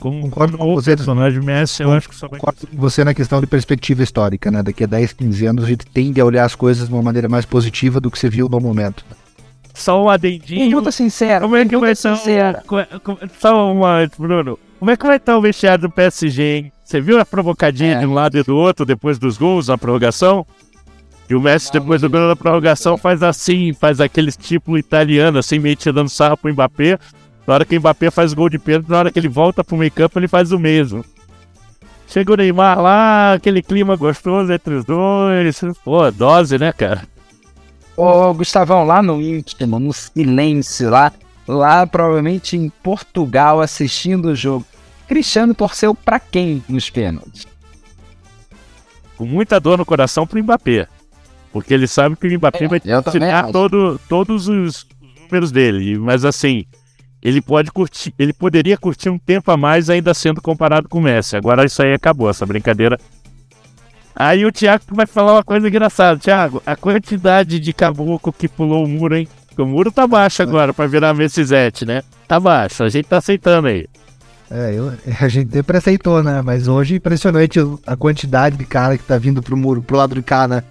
[0.00, 0.96] Com, Concordo com o você.
[0.96, 4.50] personagem Messi, eu acho que só vai Concordo com você na questão de perspectiva histórica,
[4.50, 4.62] né?
[4.62, 7.28] Daqui a 10, 15 anos a gente tende a olhar as coisas de uma maneira
[7.28, 9.04] mais positiva do que você viu no momento.
[9.74, 10.60] Só um adendinho.
[10.68, 11.40] Pergunta sincera.
[11.42, 12.62] Como é que vai sincera.
[13.38, 14.58] Só uma, Bruno.
[14.78, 16.72] Como é que vai estar o vestiário do PSG, hein?
[16.82, 17.98] Você viu a provocadinha É.
[18.00, 20.44] de um lado e do outro depois dos gols na prorrogação?
[21.28, 25.60] E o Messi, depois do gol da prorrogação, faz assim, faz aquele tipo italiano, assim,
[25.60, 26.98] meio tirando sarro pro Mbappé.
[27.50, 29.76] Na hora que o Mbappé faz gol de pênalti, na hora que ele volta pro
[29.76, 31.04] meio campo, ele faz o mesmo.
[32.06, 35.60] Chega o Neymar lá, aquele clima gostoso entre os dois.
[35.84, 37.02] Pô, dose, né, cara?
[37.96, 41.12] Ô, Gustavão, lá no íntimo, no silêncio, lá,
[41.48, 44.64] lá provavelmente em Portugal, assistindo o jogo.
[45.08, 47.48] Cristiano torceu pra quem nos pênaltis?
[49.16, 50.86] com muita dor no coração pro Mbappé.
[51.52, 54.86] Porque ele sabe que o Mbappé É, vai tirar todo, todos os
[55.20, 55.98] números dele.
[55.98, 56.64] Mas assim,
[57.22, 61.02] ele pode curtir, ele poderia curtir um tempo a mais ainda sendo comparado com o
[61.02, 61.36] Messi.
[61.36, 62.98] Agora isso aí acabou, essa brincadeira.
[64.14, 66.18] Aí o Thiago vai falar uma coisa engraçada.
[66.18, 69.28] Thiago, a quantidade de caboclo que pulou o muro, hein?
[69.48, 72.02] Porque o muro tá baixo agora pra virar Messizete, né?
[72.28, 73.86] Tá baixo, a gente tá aceitando aí.
[74.50, 76.42] É, eu- a gente sempre aceitou, né?
[76.42, 80.14] Mas hoje é impressionante a quantidade de cara que tá vindo pro muro, pro lado
[80.14, 80.62] de cá, né?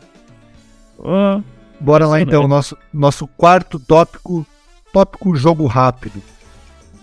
[0.98, 1.42] Ó,
[1.80, 4.46] Bora lá então, nosso, nosso quarto tópico,
[4.92, 6.22] tópico jogo rápido.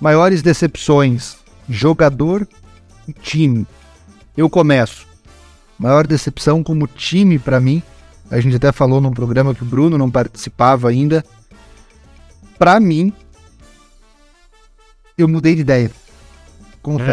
[0.01, 1.37] Maiores decepções,
[1.69, 2.47] jogador
[3.09, 3.67] e time.
[4.37, 5.07] Eu começo.
[5.79, 7.83] Maior decepção como time pra mim,
[8.31, 11.25] a gente até falou num programa que o Bruno não participava ainda.
[12.59, 13.13] Pra mim,
[15.17, 15.91] eu mudei de ideia.
[16.83, 17.11] Confesso.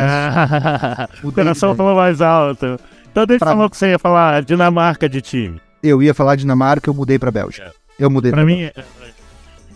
[1.27, 2.79] o coração falou mais alto.
[3.11, 5.61] Então deixa eu Pra- falar o que você ia falar, Dinamarca de time.
[5.81, 7.73] Eu ia falar Dinamarca, eu mudei pra Bélgica.
[7.99, 8.73] Eu mudei Pra mim, é-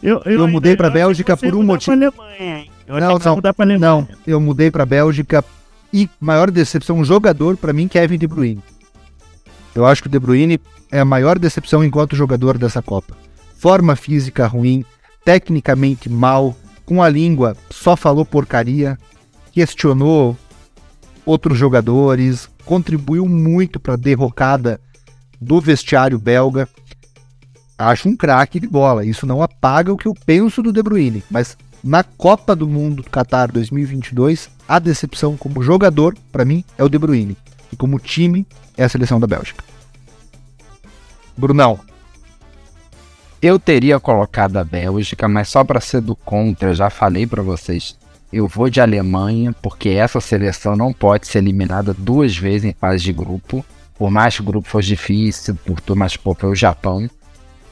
[0.02, 1.96] eu, Eu mudei pra eu Bélgica por um motivo.
[1.98, 2.72] pra Alemanha, hein?
[2.88, 3.36] Eu Não, não.
[3.36, 3.80] mudar pra Alemanha.
[3.92, 5.44] Não, eu mudei pra Bélgica
[5.94, 8.64] e maior decepção jogador pra mim Kevin De Bruyne.
[9.76, 10.60] Eu acho que o De Bruyne
[10.92, 13.16] é a maior decepção enquanto jogador dessa Copa.
[13.58, 14.86] Forma física ruim,
[15.26, 18.98] tecnicamente mal, com a língua só falou porcaria,
[19.52, 20.38] questionou
[21.26, 24.80] outros jogadores, contribuiu muito pra derrocada
[25.42, 26.68] do vestiário belga.
[27.78, 29.06] Acho um craque de bola.
[29.06, 33.02] Isso não apaga o que eu penso do De Bruyne, mas na Copa do Mundo
[33.02, 37.38] Qatar 2022, a decepção como jogador, pra mim, é o De Bruyne.
[37.72, 38.46] E como time,
[38.76, 39.64] é a seleção da Bélgica.
[41.38, 41.80] Brunão,
[43.42, 47.42] Eu teria colocado a Bélgica, mas só para ser do contra, eu já falei para
[47.42, 47.96] vocês.
[48.34, 53.02] Eu vou de Alemanha, porque essa seleção não pode ser eliminada duas vezes em fase
[53.02, 53.64] de grupo.
[53.98, 57.10] Por mais que o grupo fosse difícil, por tudo, mas pô, foi o Japão.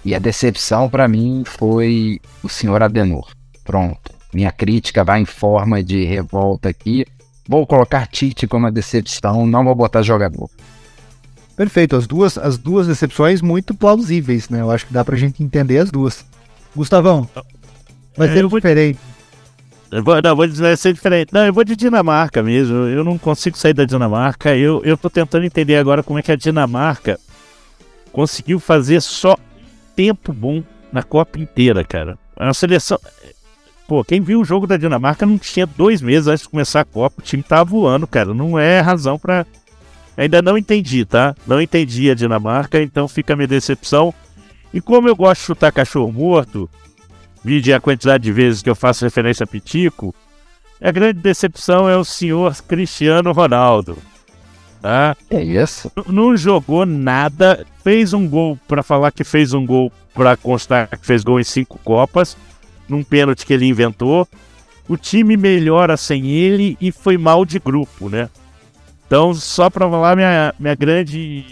[0.05, 3.27] E a decepção para mim foi o senhor Adenor.
[3.65, 4.13] Pronto.
[4.33, 7.05] Minha crítica vai em forma de revolta aqui.
[7.47, 10.49] Vou colocar Tite como a decepção, não vou botar jogador.
[11.57, 11.95] perfeito.
[11.95, 14.61] As duas, as duas decepções muito plausíveis, né?
[14.61, 16.25] Eu acho que dá pra gente entender as duas.
[16.75, 17.29] Gustavão,
[18.17, 18.99] vai ser eu vou- diferente.
[19.91, 21.31] Eu vou, não, vou dizer ser diferente.
[21.33, 22.75] Não, eu vou de Dinamarca mesmo.
[22.87, 24.53] Eu não consigo sair da Dinamarca.
[24.57, 27.17] Eu, eu tô tentando entender agora como é que a Dinamarca
[28.11, 29.37] conseguiu fazer só
[29.95, 32.17] tempo bom na Copa inteira, cara.
[32.37, 32.99] É uma seleção.
[33.87, 36.85] Pô, quem viu o jogo da Dinamarca não tinha dois meses antes de começar a
[36.85, 37.17] Copa.
[37.19, 38.33] O time tava voando, cara.
[38.33, 39.45] Não é razão pra.
[40.17, 41.35] Ainda não entendi, tá?
[41.45, 44.13] Não entendi a Dinamarca, então fica a minha decepção.
[44.73, 46.69] E como eu gosto de chutar cachorro morto,
[47.43, 50.15] vide a quantidade de vezes que eu faço referência a Pitico,
[50.81, 53.97] a grande decepção é o senhor Cristiano Ronaldo.
[54.81, 55.15] Tá?
[55.29, 55.91] É isso?
[55.97, 60.87] N- Não jogou nada, fez um gol pra falar que fez um gol pra constar
[60.87, 62.37] que fez gol em cinco Copas,
[62.87, 64.27] num pênalti que ele inventou.
[64.87, 68.29] O time melhora sem ele e foi mal de grupo, né?
[69.07, 71.45] Então, só pra falar, minha, minha grande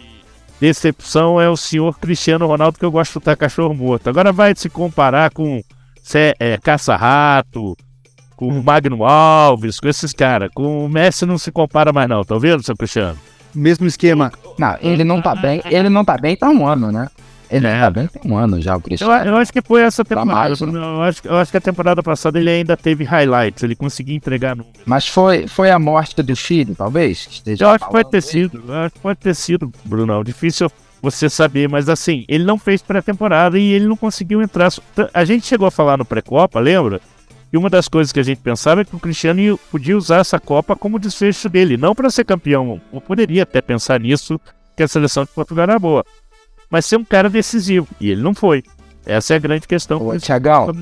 [0.59, 4.07] decepção é o senhor Cristiano Ronaldo, que eu gosto de chutar cachorro morto.
[4.09, 5.61] Agora vai se comparar com
[6.01, 7.75] Cé- é, Caça-Rato,
[8.35, 10.49] com o Magno Alves, com esses caras.
[10.53, 13.17] Com o Messi não se compara mais não, tá vendo, seu Cristiano?
[13.53, 14.31] Mesmo esquema.
[14.57, 17.07] Não, ele não tá bem, ele não tá bem tá um ano, né?
[17.55, 17.79] Ele É.
[17.81, 19.25] tá bem tem um ano já, o Eu, Cristiano.
[19.29, 20.49] eu acho que foi essa Pra temporada.
[20.49, 20.79] mais, né?
[20.79, 24.57] eu, acho, eu acho que a temporada passada ele ainda teve highlights, ele conseguiu entregar.
[24.85, 27.25] Mas foi, foi a morte do filho, talvez?
[27.43, 28.21] que Eu acho que pode ter aí?
[28.21, 30.23] sido, eu acho que pode ter sido, Brunão.
[30.23, 34.69] Difícil você saber, mas assim, ele não fez pré-temporada e ele não conseguiu entrar.
[35.13, 37.01] A gente chegou a falar no pré-copa, lembra?
[37.51, 40.17] E uma das coisas que a gente pensava é que o Cristiano ia- podia usar
[40.21, 42.81] essa Copa como desfecho dele, não para ser campeão.
[42.91, 44.39] Eu poderia até pensar nisso,
[44.75, 46.03] que a seleção de Portugal era boa.
[46.73, 47.87] Mas ser um cara decisivo.
[48.01, 48.63] E ele não foi.
[49.05, 50.01] Essa é a grande questão.
[50.01, 50.73] Ô, Tiagão,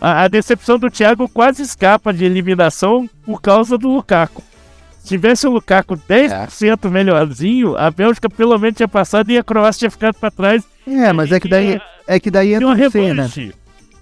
[0.00, 4.42] A, a decepção do Thiago quase escapa de eliminação por causa do Lukaku.
[4.98, 9.78] Se tivesse o Lukaku 10% melhorzinho, a Bélgica pelo menos tinha passado e a Croácia
[9.80, 10.64] tinha ficado para trás.
[10.84, 13.22] É, mas é que daí, é que daí Tinha uma entra você, né?
[13.22, 13.54] revanche.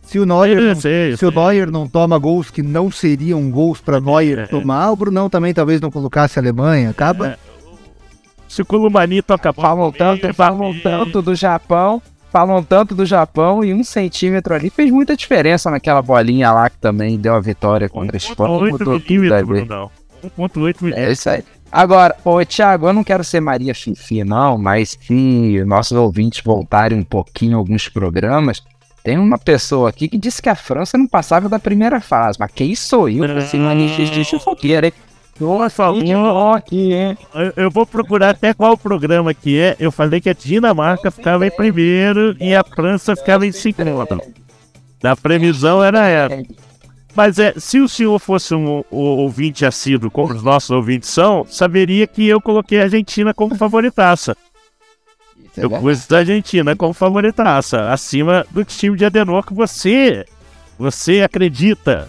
[0.03, 1.31] Se o Neuer, Eu não, sei, se o.
[1.31, 4.47] Neuer não toma gols que não seriam gols para Neuer É.
[4.47, 6.89] tomar, o Brunão também talvez não colocasse a Alemanha.
[6.89, 7.39] Acaba.
[8.49, 12.95] Se o Columani toca a bola falam meio, tanto, falam tanto do Japão, falam tanto
[12.95, 17.35] do Japão e um centímetro ali fez muita diferença naquela bolinha lá que também deu
[17.35, 18.51] a vitória contra a Espanha.
[18.51, 19.47] 1.8 mudou tudo milímetros, ali.
[19.47, 19.91] Brunão.
[20.25, 20.95] 1.8 milímetros.
[20.97, 21.45] É isso aí.
[21.71, 26.99] Agora, ô Thiago, eu não quero ser Maria Fifi, não, mas se nossos ouvintes voltarem
[26.99, 28.63] um pouquinho alguns programas,
[29.05, 32.39] tem uma pessoa aqui que disse que a França não passava da primeira fase.
[32.41, 34.93] Mas quem sou eu pra ser Maria Fifi fogueira, hein?
[35.41, 35.85] Nossa,
[36.57, 37.17] aqui, hein?
[37.35, 39.77] Eu, eu vou procurar até qual programa que é.
[39.79, 44.21] Eu falei que a Dinamarca ficava em primeiro e a França ficava em segundo.
[45.03, 46.43] Na previsão era essa.
[47.15, 51.45] Mas é, se o senhor fosse um, o- ouvinte assíduo, como os nossos ouvintes são,
[51.49, 54.37] saberia que eu coloquei a Argentina como favoritaça.
[55.57, 60.25] É Eu pus a Argentina como favoritaça, acima do time de Adenor que você,
[60.79, 62.09] você acredita.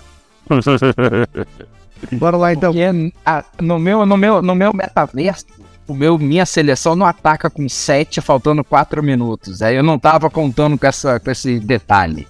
[2.13, 2.71] Bora lá então.
[2.71, 5.45] Porque a- no, meu, no, meu, no meu metaverso,
[5.87, 9.61] o meu, minha seleção não ataca com 7, faltando 4 minutos.
[9.61, 12.27] Aí eu não tava contando com, essa, com esse detalhe.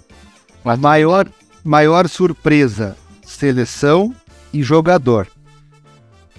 [0.63, 1.27] Mas Maior,
[1.63, 4.13] maior surpresa: seleção
[4.53, 5.27] e jogador.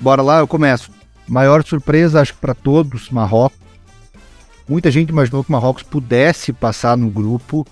[0.01, 0.91] Bora lá, eu começo.
[1.29, 3.59] Maior surpresa, acho que para todos, Marrocos.
[4.69, 7.67] Muita gente imaginou que Marrocos pudesse passar no grupo.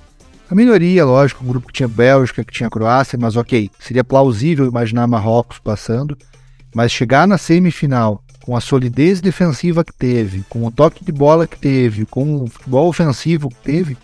[0.51, 4.67] A minoria, lógico, um grupo que tinha Bélgica, que tinha Croácia, mas ok, seria plausível
[4.67, 6.17] imaginar Marrocos passando.
[6.75, 11.47] Mas chegar na semifinal, com a solidez defensiva que teve, com o toque de bola
[11.47, 13.97] que teve, com o futebol ofensivo que teve,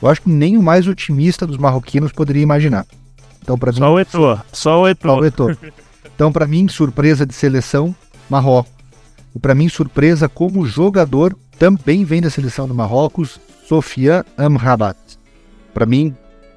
[0.00, 2.86] eu acho que nem o mais otimista dos marroquinos poderia imaginar.
[3.42, 5.20] Então, para mim, Só o Etor, só o só Etor.
[5.20, 5.56] o Eto'o.
[6.14, 7.94] Então, para mim, surpresa de seleção,
[8.30, 8.72] Marrocos.
[9.34, 15.17] E para mim, surpresa como jogador, também vem da seleção do Marrocos, Sofiane Amrabat.
[15.78, 16.12] Para mim,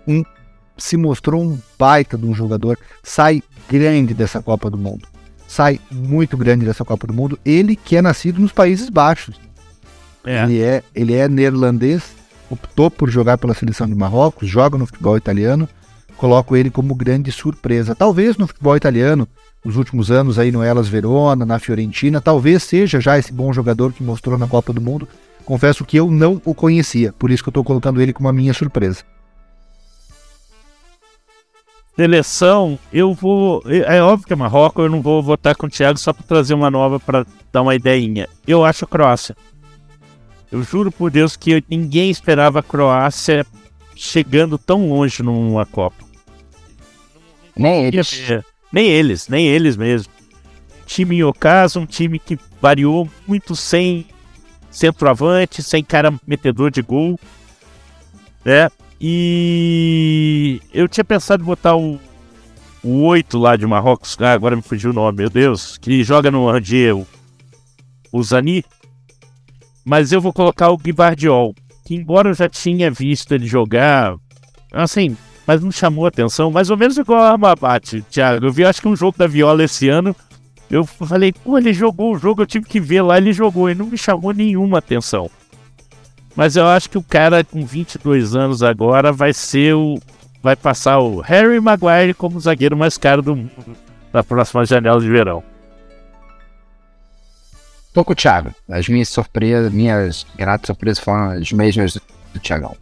[0.07, 0.23] um,
[0.75, 5.07] se mostrou um baita de um jogador, sai grande dessa Copa do Mundo.
[5.47, 7.37] Sai muito grande dessa Copa do Mundo.
[7.45, 9.39] Ele que é nascido nos Países Baixos.
[10.25, 10.41] É.
[10.43, 12.01] Ele, é, ele é neerlandês,
[12.49, 15.69] optou por jogar pela seleção de Marrocos, joga no futebol italiano.
[16.17, 17.93] Coloco ele como grande surpresa.
[17.93, 19.27] Talvez no futebol italiano,
[19.63, 23.93] nos últimos anos aí no Elas Verona, na Fiorentina, talvez seja já esse bom jogador
[23.93, 25.07] que mostrou na Copa do Mundo.
[25.45, 28.33] Confesso que eu não o conhecia, por isso que eu estou colocando ele como a
[28.33, 29.03] minha surpresa.
[32.01, 33.61] Seleção, eu vou.
[33.67, 36.55] É óbvio que é Marrocos, eu não vou votar com o Thiago só para trazer
[36.55, 38.27] uma nova para dar uma ideinha.
[38.47, 39.37] Eu acho a Croácia.
[40.51, 43.45] Eu juro por Deus que ninguém esperava a Croácia
[43.95, 46.03] chegando tão longe numa Copa.
[47.55, 48.45] nem eles.
[48.73, 50.11] Nem eles, nem eles mesmo.
[50.87, 54.07] Time em ocaso, um time que variou muito sem
[54.71, 57.19] centroavante, sem cara metedor de gol.
[58.43, 58.71] Né?
[59.03, 61.99] E eu tinha pensado em botar o,
[62.83, 64.15] o 8 lá de Marrocos.
[64.19, 65.75] Ah, agora me fugiu o nome, meu Deus.
[65.79, 67.07] Que joga no Randier, o,
[68.11, 68.63] o Zani.
[69.83, 71.55] Mas eu vou colocar o Guivardiol.
[71.83, 74.15] Que embora eu já tinha visto ele jogar,
[74.71, 78.45] assim, mas não chamou atenção, mais ou menos igual a Amabate, Thiago.
[78.45, 80.15] Eu vi acho que um jogo da Viola esse ano.
[80.69, 83.75] Eu falei, pô, ele jogou o jogo, eu tive que ver lá, ele jogou e
[83.75, 85.29] não me chamou nenhuma atenção.
[86.35, 89.99] Mas eu acho que o cara com 22 anos agora vai ser o.
[90.41, 93.77] Vai passar o Harry Maguire como o zagueiro mais caro do mundo
[94.11, 95.43] na próxima janela de verão.
[97.93, 98.53] Tô com o Thiago.
[98.69, 102.75] As minhas surpresas, minhas gratas surpresas foram as mesmas do, Thiagão.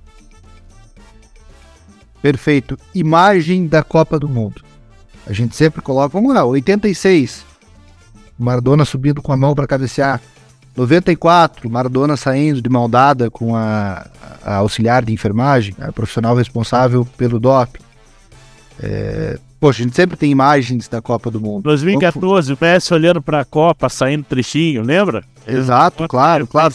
[2.22, 2.78] Perfeito.
[2.94, 4.64] Imagem da Copa do Mundo.
[5.26, 7.46] A gente sempre coloca, vamos lá, 86.
[8.38, 10.22] Maradona subindo com a mão para cabecear.
[10.80, 14.08] 94, Maradona saindo de mão dada com a,
[14.44, 17.80] a auxiliar de enfermagem, a profissional responsável pelo DOP.
[18.82, 21.64] É, Poxa, a gente sempre tem imagens da Copa do Mundo.
[21.64, 25.22] 2014, o Messi olhando pra Copa, saindo trechinho, lembra?
[25.46, 26.74] Exato, claro, claro.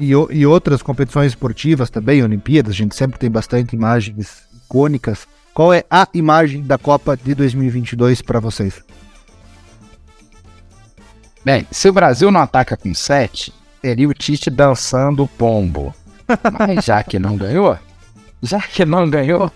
[0.00, 5.26] E, e outras competições esportivas também, Olimpíadas, a gente sempre tem bastante imagens icônicas.
[5.52, 8.84] Qual é a imagem da Copa de 2022 para vocês?
[11.44, 15.94] Bem, se o Brasil não ataca com 7, seria o Tite dançando o pombo.
[16.58, 17.78] Mas já que não ganhou,
[18.42, 19.50] já que não ganhou,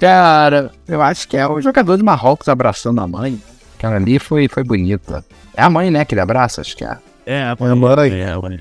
[0.00, 3.40] cara, eu acho que é o jogador de Marrocos abraçando a mãe.
[3.76, 5.24] Aquela ali foi, foi bonita.
[5.54, 6.96] É a mãe, né, que ele abraça, acho que é.
[7.26, 8.12] É, a a mãe.
[8.12, 8.60] É, a mãe.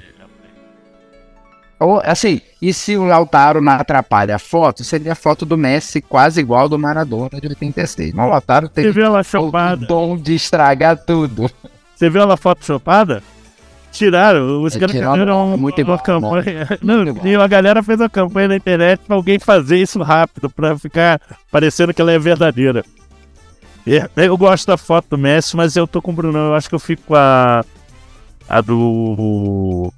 [1.80, 6.00] Ou, assim, e se o Lautaro não atrapalha a foto, seria a foto do Messi
[6.00, 8.14] quase igual ao do Maradona de 86.
[8.14, 8.70] Mas o Lautaro
[9.02, 11.50] ela o dom de estragar tudo.
[12.02, 13.22] Você viu ela foto chopada?
[13.92, 16.68] Tiraram, os É, caras fizeram uma, muito uma igual, campanha.
[16.82, 20.50] Muito Não, e a galera fez uma campanha na internet pra alguém fazer isso rápido,
[20.50, 21.22] pra ficar
[21.52, 22.84] parecendo que ela é verdadeira.
[23.86, 26.48] É, Eu gosto da foto do Messi, mas eu tô com o Brunão.
[26.48, 27.64] Eu acho que eu fico com a.
[28.50, 29.94] A do.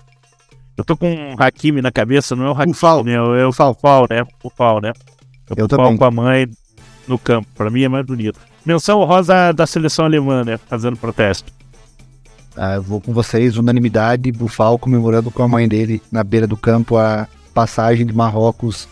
[0.75, 3.03] Eu tô com o Hakimi na cabeça, não é o Hakimi, Ufal.
[3.05, 3.13] né?
[3.13, 4.25] É o Fal, né?
[4.43, 4.91] O Fal, né?
[5.55, 5.85] Eu o também.
[5.85, 6.49] Fal com a mãe
[7.07, 7.47] no campo.
[7.55, 8.39] Pra mim é mais bonito.
[8.65, 10.57] Menção rosa da seleção alemã, né?
[10.67, 11.53] Fazendo protesto.
[12.55, 16.97] Ah, vou com vocês, unanimidade, Bufal comemorando com a mãe dele na beira do campo
[16.97, 18.87] a passagem de Marrocos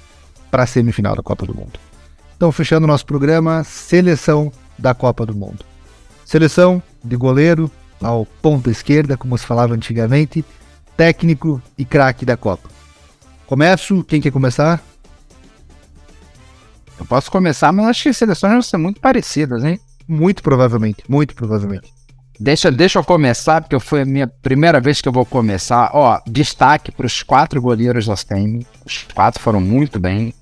[0.50, 1.80] para a semifinal da Copa do Mundo.
[2.36, 5.64] Então, fechando nosso programa, seleção da Copa do Mundo.
[6.26, 7.70] Seleção de goleiro
[8.02, 10.44] ao ponta esquerda, como se falava antigamente,
[10.98, 12.68] técnico e craque da Copa.
[13.46, 14.82] Começo, quem quer começar?
[16.98, 19.80] Eu posso começar, mas acho que as seleções vão ser muito parecidas, hein?
[20.08, 21.92] Muito provavelmente, muito provavelmente.
[22.42, 25.92] Deixa, deixa eu começar, porque foi a minha primeira vez que eu vou começar.
[25.94, 28.66] Ó, destaque para os quatro goleiros da STEM.
[28.84, 30.34] Os quatro foram muito bem.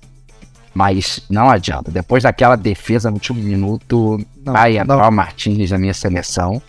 [0.72, 1.90] Mas não adianta.
[1.90, 6.62] Depois daquela defesa no último minuto, Não, vai entrar o Martins na minha seleção.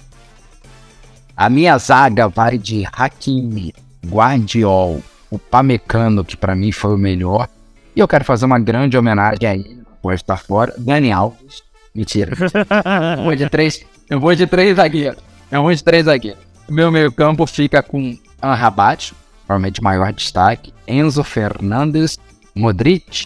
[1.37, 3.73] A minha zaga vai de Hakimi,
[4.05, 7.47] Guardiol, o Pamecano, que pra mim foi o melhor.
[7.95, 10.73] E eu quero fazer uma grande homenagem a ele, pode estar fora.
[10.77, 11.63] Dani Alves.
[11.95, 12.35] Mentira.
[13.23, 13.85] Vou de três.
[14.11, 15.23] Eu vou de três zagueiros.
[15.49, 16.43] Eu vou de três zagueiros.
[16.67, 19.13] Meu meio campo fica com Anrabat,
[19.47, 20.73] provavelmente maior destaque.
[20.85, 22.19] Enzo Fernandes,
[22.53, 23.25] Modric.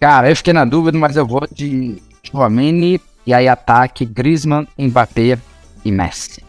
[0.00, 3.00] Cara, eu fiquei na dúvida, mas eu vou de Chouameni.
[3.24, 5.38] E aí ataque Griezmann, Mbappé
[5.84, 6.42] e Messi.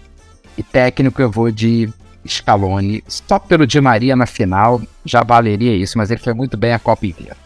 [0.57, 1.93] E técnico eu vou de
[2.27, 3.03] Scaloni.
[3.07, 6.79] Só pelo Di Maria na final já valeria isso, mas ele foi muito bem a
[6.79, 7.37] Copa inteira.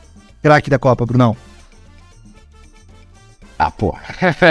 [0.41, 1.35] Craque da Copa, Brunão.
[3.59, 3.95] Ah, pô.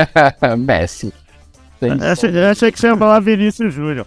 [0.58, 1.12] Messi.
[2.10, 4.06] Achei, eu achei que você ia falar Vinícius Júnior.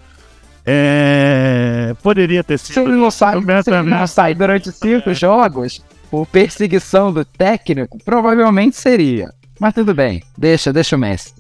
[0.66, 2.90] É, poderia ter Se sido.
[2.90, 8.76] ele não sai, se ele não sai durante cinco jogos, por perseguição do técnico, provavelmente
[8.76, 9.32] seria.
[9.60, 11.34] Mas tudo bem, deixa, deixa o Messi.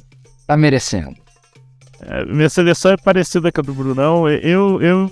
[0.47, 1.15] Tá merecendo.
[2.01, 4.27] É, minha seleção é parecida com a do Brunão.
[4.29, 5.11] Eu, eu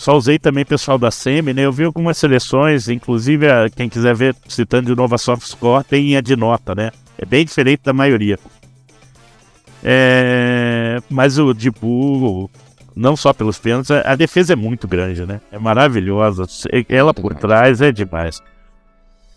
[0.00, 1.66] só usei também pessoal da SEMI, né?
[1.66, 6.16] Eu vi algumas seleções, inclusive a- quem quiser ver, citando de novo a SoftScore, tem
[6.16, 6.90] a de nota, né?
[7.18, 8.38] É bem diferente da maioria.
[9.84, 12.50] É, mas o Dibu,
[12.96, 15.38] não só pelos pênaltis, a defesa é muito grande, né?
[15.52, 16.46] É maravilhosa.
[16.88, 18.40] Ela por trás é demais.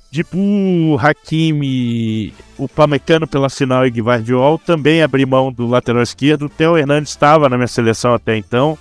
[0.10, 6.46] Dibu, Hakimi, o Pamecano pela final e Guardiol também abri mão do lateral esquerdo.
[6.46, 8.78] O Theo Hernandes estava na minha seleção até então,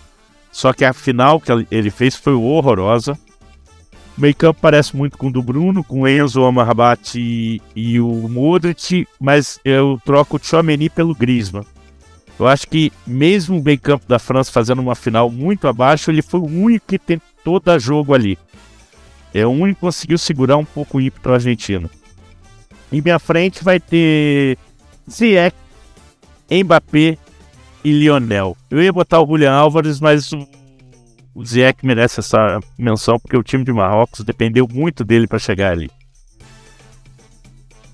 [0.52, 3.18] só que a final que ele fez foi horrorosa.
[4.16, 7.62] O meio campo parece muito com o do Bruno, com o Enzo, o Amrabat e,
[7.74, 11.64] e o Modric, mas eu troco o Tchouameni pelo Griezmann.
[12.38, 16.20] Eu acho que mesmo o meio campo da França fazendo uma final muito abaixo, ele
[16.20, 18.38] foi o único que tentou dar jogo ali.
[19.32, 21.90] É o único que conseguiu segurar um pouco o ímpeto argentino.
[22.92, 24.58] Em minha frente vai ter
[25.10, 25.56] Ziyech,
[26.50, 27.16] Mbappé
[27.84, 28.56] e Lionel.
[28.70, 33.64] Eu ia botar o Julian Álvares, mas o, Ziyech merece essa menção porque o time
[33.64, 35.90] de Marrocos dependeu muito dele para chegar ali.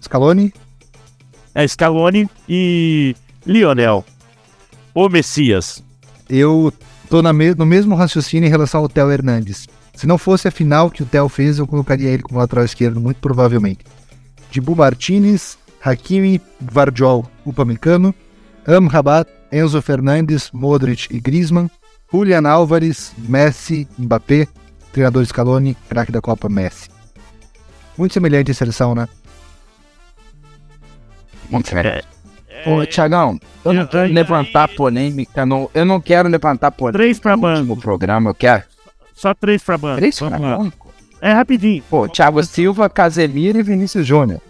[0.03, 0.53] Scaloni,
[1.55, 3.14] É Scaloni e
[3.47, 4.05] Lionel.
[4.95, 5.82] O Messias.
[6.28, 6.72] eu
[7.09, 9.66] tô na me- no mesmo raciocínio em relação ao Theo Hernandes.
[9.95, 13.01] Se não fosse a final que o Theo fez, eu colocaria ele como lateral esquerdo,
[13.01, 13.80] muito provavelmente.
[14.51, 18.14] Dibu Martinez, Hakimi, Vardiol, Upamecano,
[18.66, 21.69] Amrabat, Enzo Fernandes, Modric e Griezmann,
[22.13, 24.47] Julian Álvares, Messi, Mbappé,
[24.93, 26.89] treinador Scaloni, craque da Copa Messi.
[27.97, 29.09] Muito semelhante a seleção, né?
[31.51, 32.07] Muito semelhante.
[32.67, 37.37] Ô, Tiagão, eu não quero levantar polêmica, não, eu não quero levantar polêmica Três pra
[37.37, 37.77] no banco.
[37.77, 38.65] programa, eu quero.
[39.15, 39.97] Só três pra banco.
[39.99, 40.59] Três Vamos pra lá.
[40.59, 40.89] banco?
[41.21, 41.83] É rapidinho.
[41.89, 44.41] Pô, Thiago Silva, Casemiro e Vinícius Júnior.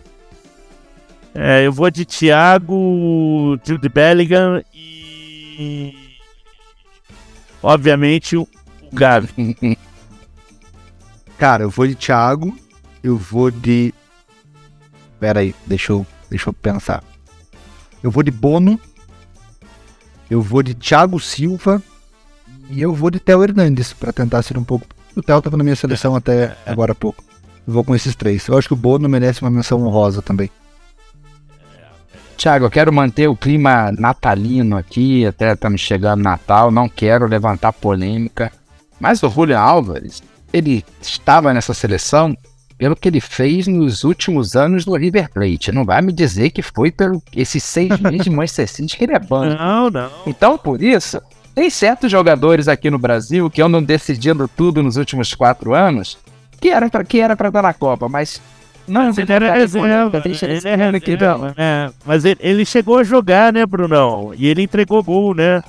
[1.41, 5.95] É, eu vou de Thiago, Jude Bellingham e.
[7.63, 8.49] Obviamente o
[8.93, 9.57] Gavi.
[11.39, 12.59] Cara, eu vou de Thiago,
[13.05, 13.95] eu vou de.
[15.21, 17.05] Pera aí, deixa eu, deixa eu pensar.
[18.03, 18.81] Eu vou de Bono,
[20.29, 21.81] eu vou de Thiago Silva
[22.69, 24.87] e eu vou de Theo Hernandes para tentar ser um pouco.
[25.15, 27.23] O Theo tava na minha seleção até agora há pouco.
[27.65, 28.49] Eu vou com esses três.
[28.49, 30.51] Eu acho que o Bono merece uma menção honrosa também.
[32.39, 37.73] Tiago, eu quero manter o clima natalino aqui, até estamos chegando Natal, não quero levantar
[37.73, 38.53] polêmica.
[39.01, 40.23] Mas o Julian Álvares,
[40.53, 42.37] ele estava nessa seleção
[42.79, 45.73] pelo que ele fez nos últimos anos no River Plate.
[45.73, 49.15] Não vai me dizer que foi pelo esses seis meses de Manchester City que ele
[49.15, 49.45] é bom.
[49.45, 50.11] Não, não.
[50.25, 51.21] Então, por isso,
[51.57, 56.17] tem certos jogadores aqui no Brasil que andam decidindo tudo nos últimos quatro anos
[56.61, 58.41] que era pra, que era pra estar na Copa, mas
[58.89, 60.23] não, Mas ele era reserva.
[60.25, 61.91] Ele é reserva, né?
[62.05, 64.33] Mas ele, ele chegou a jogar, né, Brunão?
[64.37, 65.63] E ele entregou gol, né?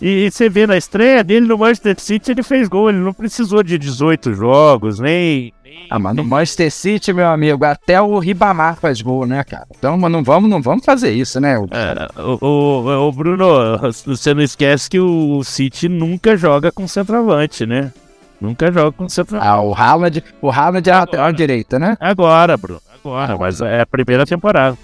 [0.00, 2.88] E, e você vê na estreia dele no Manchester City, ele fez gol.
[2.88, 5.52] Ele não precisou de 18 jogos, nem.
[5.90, 9.66] Ah, mas no Manchester City, meu amigo, até o Ribamar faz gol, né, cara?
[9.76, 11.54] Então não vamos, não vamos fazer isso, né?
[11.70, 13.46] É, o, o, o Bruno,
[14.04, 17.92] você não esquece que o City nunca joga com centroavante, né?
[18.40, 19.50] Nunca joga com centroavante.
[19.50, 21.96] Ah, o Haaland, o Haaland é a lateral direita, né?
[21.98, 24.78] Agora, Bruno, agora, mas é a primeira temporada.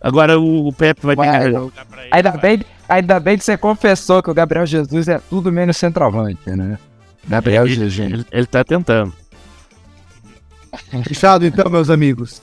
[0.00, 2.10] Agora o, o Pepe vai ter Ué, que jogar pra ele.
[2.12, 6.50] Ainda bem, ainda bem que você confessou que o Gabriel Jesus é tudo menos centroavante,
[6.50, 6.78] né?
[7.26, 8.12] Gabriel ele, Jesus.
[8.12, 9.12] ele, ele tá tentando.
[11.04, 12.42] Fechado então, meus amigos.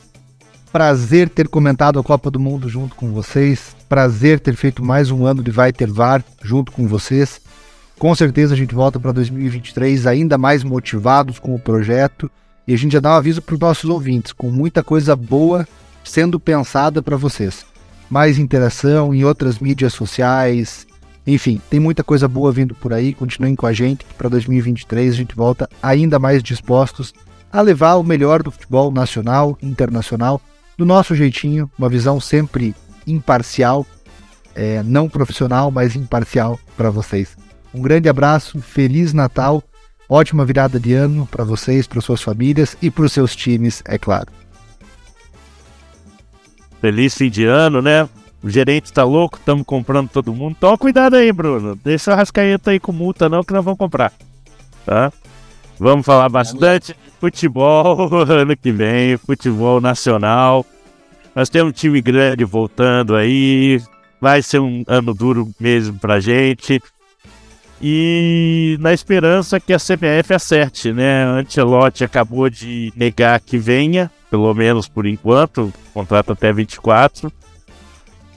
[0.71, 3.76] Prazer ter comentado a Copa do Mundo junto com vocês.
[3.88, 7.39] Prazer ter feito mais um ano de Vai Ter VAR junto com vocês.
[8.03, 12.29] Com certeza a gente volta para 2023 ainda mais motivados com o projeto.
[12.67, 15.65] E a gente já dá um aviso para os nossos ouvintes, com muita coisa boa
[16.03, 17.65] sendo pensada para vocês.
[18.09, 20.85] Mais interação em outras mídias sociais.
[21.25, 23.13] Enfim, tem muita coisa boa vindo por aí.
[23.13, 27.13] Continuem com a gente, que para 2023 a gente volta ainda mais dispostos
[27.49, 30.41] a levar o melhor do futebol nacional e internacional,
[30.77, 32.75] do nosso jeitinho, uma visão sempre
[33.07, 33.87] imparcial,
[34.53, 37.37] é, não profissional, mas imparcial para vocês.
[37.74, 39.63] Um grande abraço, feliz Natal,
[40.07, 43.97] ótima virada de ano para vocês, para suas famílias e para os seus times, é
[43.97, 44.28] claro.
[46.80, 48.07] Feliz fim de ano, né?
[48.43, 50.57] O gerente tá louco, estamos comprando todo mundo.
[50.59, 51.80] Toma cuidado aí, Bruno.
[51.82, 54.11] Deixa a rascaeta aí com multa, não, que nós vamos comprar.
[54.86, 55.11] Tá?
[55.80, 60.65] Vamos falar bastante futebol ano que vem, futebol nacional.
[61.34, 63.82] Nós temos um time grande voltando aí.
[64.19, 66.82] Vai ser um ano duro mesmo pra gente.
[67.82, 71.26] E na esperança que a CBF acerte, né?
[71.26, 77.32] Ancelotti acabou de negar que venha, pelo menos por enquanto, contrato até 24.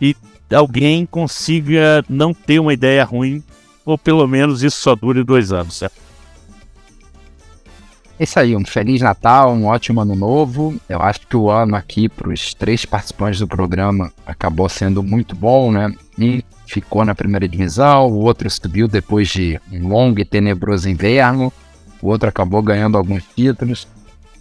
[0.00, 0.16] E
[0.52, 3.42] alguém consiga não ter uma ideia ruim,
[3.84, 6.05] ou pelo menos isso só dure dois anos, certo?
[8.18, 10.74] É isso aí, um Feliz Natal, um ótimo ano novo.
[10.88, 15.36] Eu acho que o ano aqui para os três participantes do programa acabou sendo muito
[15.36, 15.92] bom, né?
[16.18, 21.52] Um ficou na primeira divisão, o outro subiu depois de um longo e tenebroso inverno,
[22.00, 23.86] o outro acabou ganhando alguns títulos.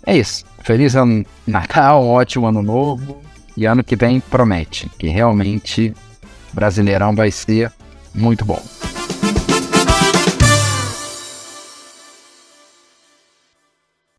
[0.05, 0.45] É isso.
[0.63, 3.21] Feliz ano Natal, ótimo ano novo.
[3.57, 5.93] E ano que vem promete que realmente
[6.53, 7.71] Brasileirão vai ser
[8.13, 8.61] muito bom.